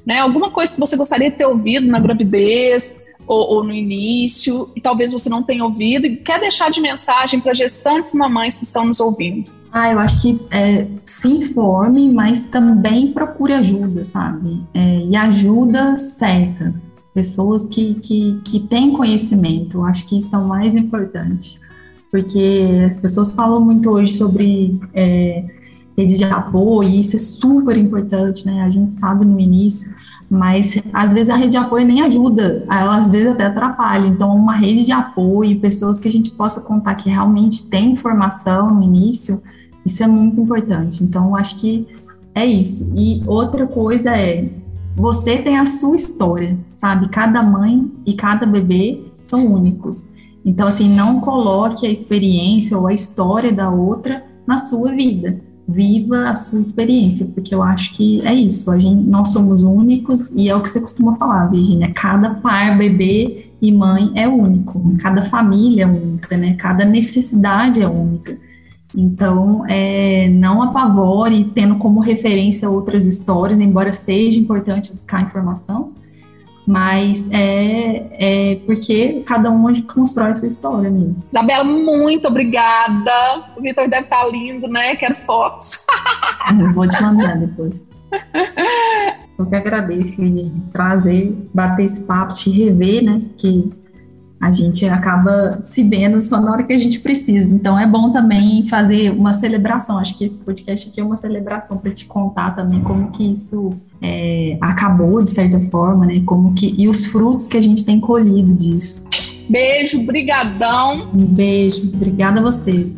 né? 0.06 0.20
Alguma 0.20 0.52
coisa 0.52 0.74
que 0.74 0.80
você 0.82 0.98
gostaria 0.98 1.32
de 1.32 1.38
ter 1.38 1.46
ouvido 1.46 1.88
na 1.88 2.02
gravidez? 2.02 3.03
Ou, 3.28 3.56
ou, 3.56 3.64
no 3.64 3.72
início, 3.72 4.70
e 4.76 4.82
talvez 4.82 5.12
você 5.12 5.30
não 5.30 5.44
tenha 5.44 5.64
ouvido, 5.64 6.06
e 6.06 6.18
quer 6.18 6.40
deixar 6.40 6.70
de 6.70 6.82
mensagem 6.82 7.40
para 7.40 7.54
gestantes 7.54 8.14
mamães 8.14 8.56
que 8.56 8.64
estão 8.64 8.86
nos 8.86 9.00
ouvindo? 9.00 9.52
Ah, 9.72 9.92
eu 9.92 10.00
acho 10.00 10.22
que 10.22 10.40
é, 10.52 10.86
se 11.06 11.28
informe, 11.28 12.08
mas 12.10 12.48
também 12.48 13.12
procure 13.12 13.54
ajuda, 13.54 14.04
sabe? 14.04 14.62
É, 14.74 15.06
e 15.06 15.16
ajuda 15.16 15.98
certa. 15.98 16.74
Pessoas 17.14 17.68
que, 17.68 17.96
que, 17.96 18.40
que 18.46 18.60
têm 18.60 18.94
conhecimento, 18.94 19.78
eu 19.78 19.86
acho 19.86 20.06
que 20.06 20.18
isso 20.18 20.36
é 20.36 20.40
o 20.40 20.48
mais 20.48 20.76
importante. 20.76 21.60
Porque 22.12 22.86
as 22.86 23.00
pessoas 23.00 23.32
falam 23.32 23.60
muito 23.60 23.90
hoje 23.90 24.14
sobre 24.14 24.80
é, 24.94 25.44
rede 25.98 26.18
de 26.18 26.24
apoio, 26.24 26.90
e 26.90 27.00
isso 27.00 27.16
é 27.16 27.20
super 27.20 27.76
importante, 27.76 28.46
né? 28.46 28.62
A 28.62 28.70
gente 28.70 28.94
sabe 28.96 29.26
no 29.26 29.40
início, 29.40 29.92
mas 30.30 30.82
às 30.92 31.14
vezes 31.14 31.30
a 31.30 31.36
rede 31.36 31.52
de 31.52 31.58
apoio 31.58 31.86
nem 31.86 32.02
ajuda, 32.02 32.66
ela 32.70 32.98
às 32.98 33.10
vezes 33.10 33.28
até 33.28 33.46
atrapalha. 33.46 34.08
Então, 34.08 34.36
uma 34.36 34.56
rede 34.56 34.84
de 34.84 34.92
apoio, 34.92 35.60
pessoas 35.60 36.00
que 36.00 36.08
a 36.08 36.12
gente 36.12 36.32
possa 36.32 36.62
contar 36.62 36.96
que 36.96 37.10
realmente 37.10 37.70
tem 37.70 37.92
informação 37.92 38.74
no 38.74 38.84
início, 38.84 39.42
isso 39.86 40.04
é 40.04 40.08
muito 40.08 40.40
importante. 40.40 41.04
Então, 41.04 41.36
acho 41.36 41.60
que 41.60 41.88
é 42.34 42.46
isso. 42.46 42.92
E 42.96 43.22
outra 43.28 43.68
coisa 43.68 44.12
é, 44.12 44.50
você 44.96 45.38
tem 45.38 45.58
a 45.58 45.66
sua 45.66 45.96
história, 45.96 46.58
sabe? 46.76 47.10
Cada 47.10 47.44
mãe 47.44 47.92
e 48.06 48.14
cada 48.14 48.46
bebê 48.46 49.04
são 49.22 49.46
únicos. 49.46 50.12
Então, 50.46 50.68
assim, 50.68 50.90
não 50.90 51.20
coloque 51.20 51.86
a 51.86 51.92
experiência 51.92 52.78
ou 52.78 52.88
a 52.88 52.94
história 52.94 53.52
da 53.52 53.70
outra 53.70 54.26
na 54.46 54.58
sua 54.58 54.92
vida 54.92 55.40
viva 55.68 56.30
a 56.30 56.36
sua 56.36 56.60
experiência, 56.60 57.26
porque 57.34 57.56
eu 57.56 57.64
acho 57.64 57.94
que 57.94 58.22
é 58.22 58.34
isso, 58.34 58.70
a 58.70 58.78
gente, 58.78 59.02
nós 59.08 59.30
somos 59.30 59.64
únicos 59.64 60.32
e 60.32 60.50
é 60.50 60.56
o 60.56 60.62
que 60.62 60.70
você 60.70 60.80
costuma 60.80 61.16
falar, 61.16 61.48
Virginia, 61.48 61.92
cada 61.94 62.32
par, 62.32 62.78
bebê 62.78 63.52
e 63.62 63.72
mãe 63.72 64.12
é 64.16 64.28
único, 64.28 64.96
cada 65.00 65.24
família 65.24 65.84
é 65.84 65.88
única, 65.88 66.36
né, 66.36 66.56
cada 66.56 66.86
necessidade 66.86 67.82
é 67.82 67.88
única. 67.88 68.38
Então, 68.96 69.66
é, 69.68 70.30
não 70.30 70.62
apavore 70.62 71.52
tendo 71.56 71.76
como 71.76 72.00
referência 72.00 72.70
outras 72.70 73.06
histórias, 73.06 73.60
embora 73.60 73.92
seja 73.92 74.40
importante 74.40 74.92
buscar 74.94 75.24
informação, 75.24 75.94
mas 76.66 77.30
é, 77.32 78.08
é 78.20 78.56
porque 78.66 79.24
cada 79.26 79.50
um 79.50 79.64
constrói 79.84 80.32
a 80.32 80.36
sua 80.36 80.48
história 80.48 80.90
mesmo. 80.90 81.24
Isabela, 81.32 81.64
muito 81.64 82.28
obrigada. 82.28 83.44
O 83.58 83.62
Vitor 83.62 83.88
deve 83.90 84.06
estar 84.06 84.26
lindo, 84.30 84.68
né? 84.68 84.96
Quero 84.96 85.16
fotos. 85.16 85.86
Eu 86.60 86.72
vou 86.72 86.88
te 86.88 87.02
mandar 87.02 87.38
depois. 87.38 87.84
Eu 89.38 89.48
que 89.48 89.56
agradeço 89.56 90.22
de 90.22 90.52
trazer, 90.72 91.36
bater 91.54 91.86
esse 91.86 92.04
papo, 92.04 92.34
te 92.34 92.52
rever, 92.52 93.04
né? 93.04 93.22
Que 93.38 93.74
a 94.44 94.52
gente 94.52 94.86
acaba 94.86 95.60
se 95.64 95.84
vendo 95.84 96.22
só 96.22 96.42
na 96.42 96.52
hora 96.52 96.64
que 96.64 96.74
a 96.74 96.78
gente 96.78 97.00
precisa. 97.00 97.56
Então 97.56 97.80
é 97.80 97.88
bom 97.88 98.12
também 98.12 98.66
fazer 98.66 99.12
uma 99.12 99.34
celebração. 99.34 99.98
Acho 99.98 100.18
que 100.18 100.26
esse 100.26 100.44
podcast 100.44 100.90
aqui 100.90 101.00
é 101.00 101.04
uma 101.04 101.16
celebração 101.16 101.78
para 101.78 101.92
te 101.92 102.06
contar 102.06 102.52
também 102.52 102.82
como 102.82 103.10
que 103.10 103.32
isso 103.32 103.72
é, 104.02 104.58
acabou 104.60 105.24
de 105.24 105.32
certa 105.32 105.62
forma, 105.62 106.06
né? 106.06 106.22
Como 106.26 106.54
que 106.54 106.76
e 106.78 106.90
os 106.90 107.06
frutos 107.06 107.48
que 107.48 107.56
a 107.56 107.62
gente 107.62 107.86
tem 107.86 108.02
colhido 108.02 108.54
disso. 108.54 109.08
Beijo, 109.50 110.06
brigadão. 110.06 111.10
Um 111.14 111.26
beijo, 111.26 111.82
obrigada 111.84 112.42
a 112.42 112.44
você, 112.44 112.92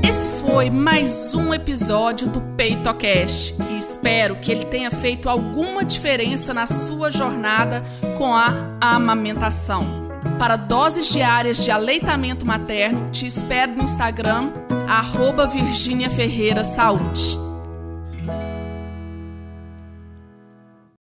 foi 0.00 0.46
foi 0.46 0.70
mais 0.70 1.34
um 1.34 1.52
episódio 1.52 2.28
do 2.28 2.40
PeitoCast 2.40 3.60
e 3.68 3.76
espero 3.76 4.36
que 4.36 4.52
ele 4.52 4.64
tenha 4.64 4.90
feito 4.92 5.28
alguma 5.28 5.84
diferença 5.84 6.54
na 6.54 6.66
sua 6.66 7.10
jornada 7.10 7.82
com 8.16 8.32
a 8.32 8.76
amamentação. 8.80 10.05
Para 10.38 10.56
doses 10.56 11.12
diárias 11.12 11.64
de 11.64 11.70
aleitamento 11.70 12.44
materno, 12.44 13.10
te 13.10 13.26
espero 13.26 13.72
no 13.74 13.84
Instagram, 13.84 14.52
arroba 14.86 15.48
Ferreira 16.10 16.62
Saúde. 16.62 17.45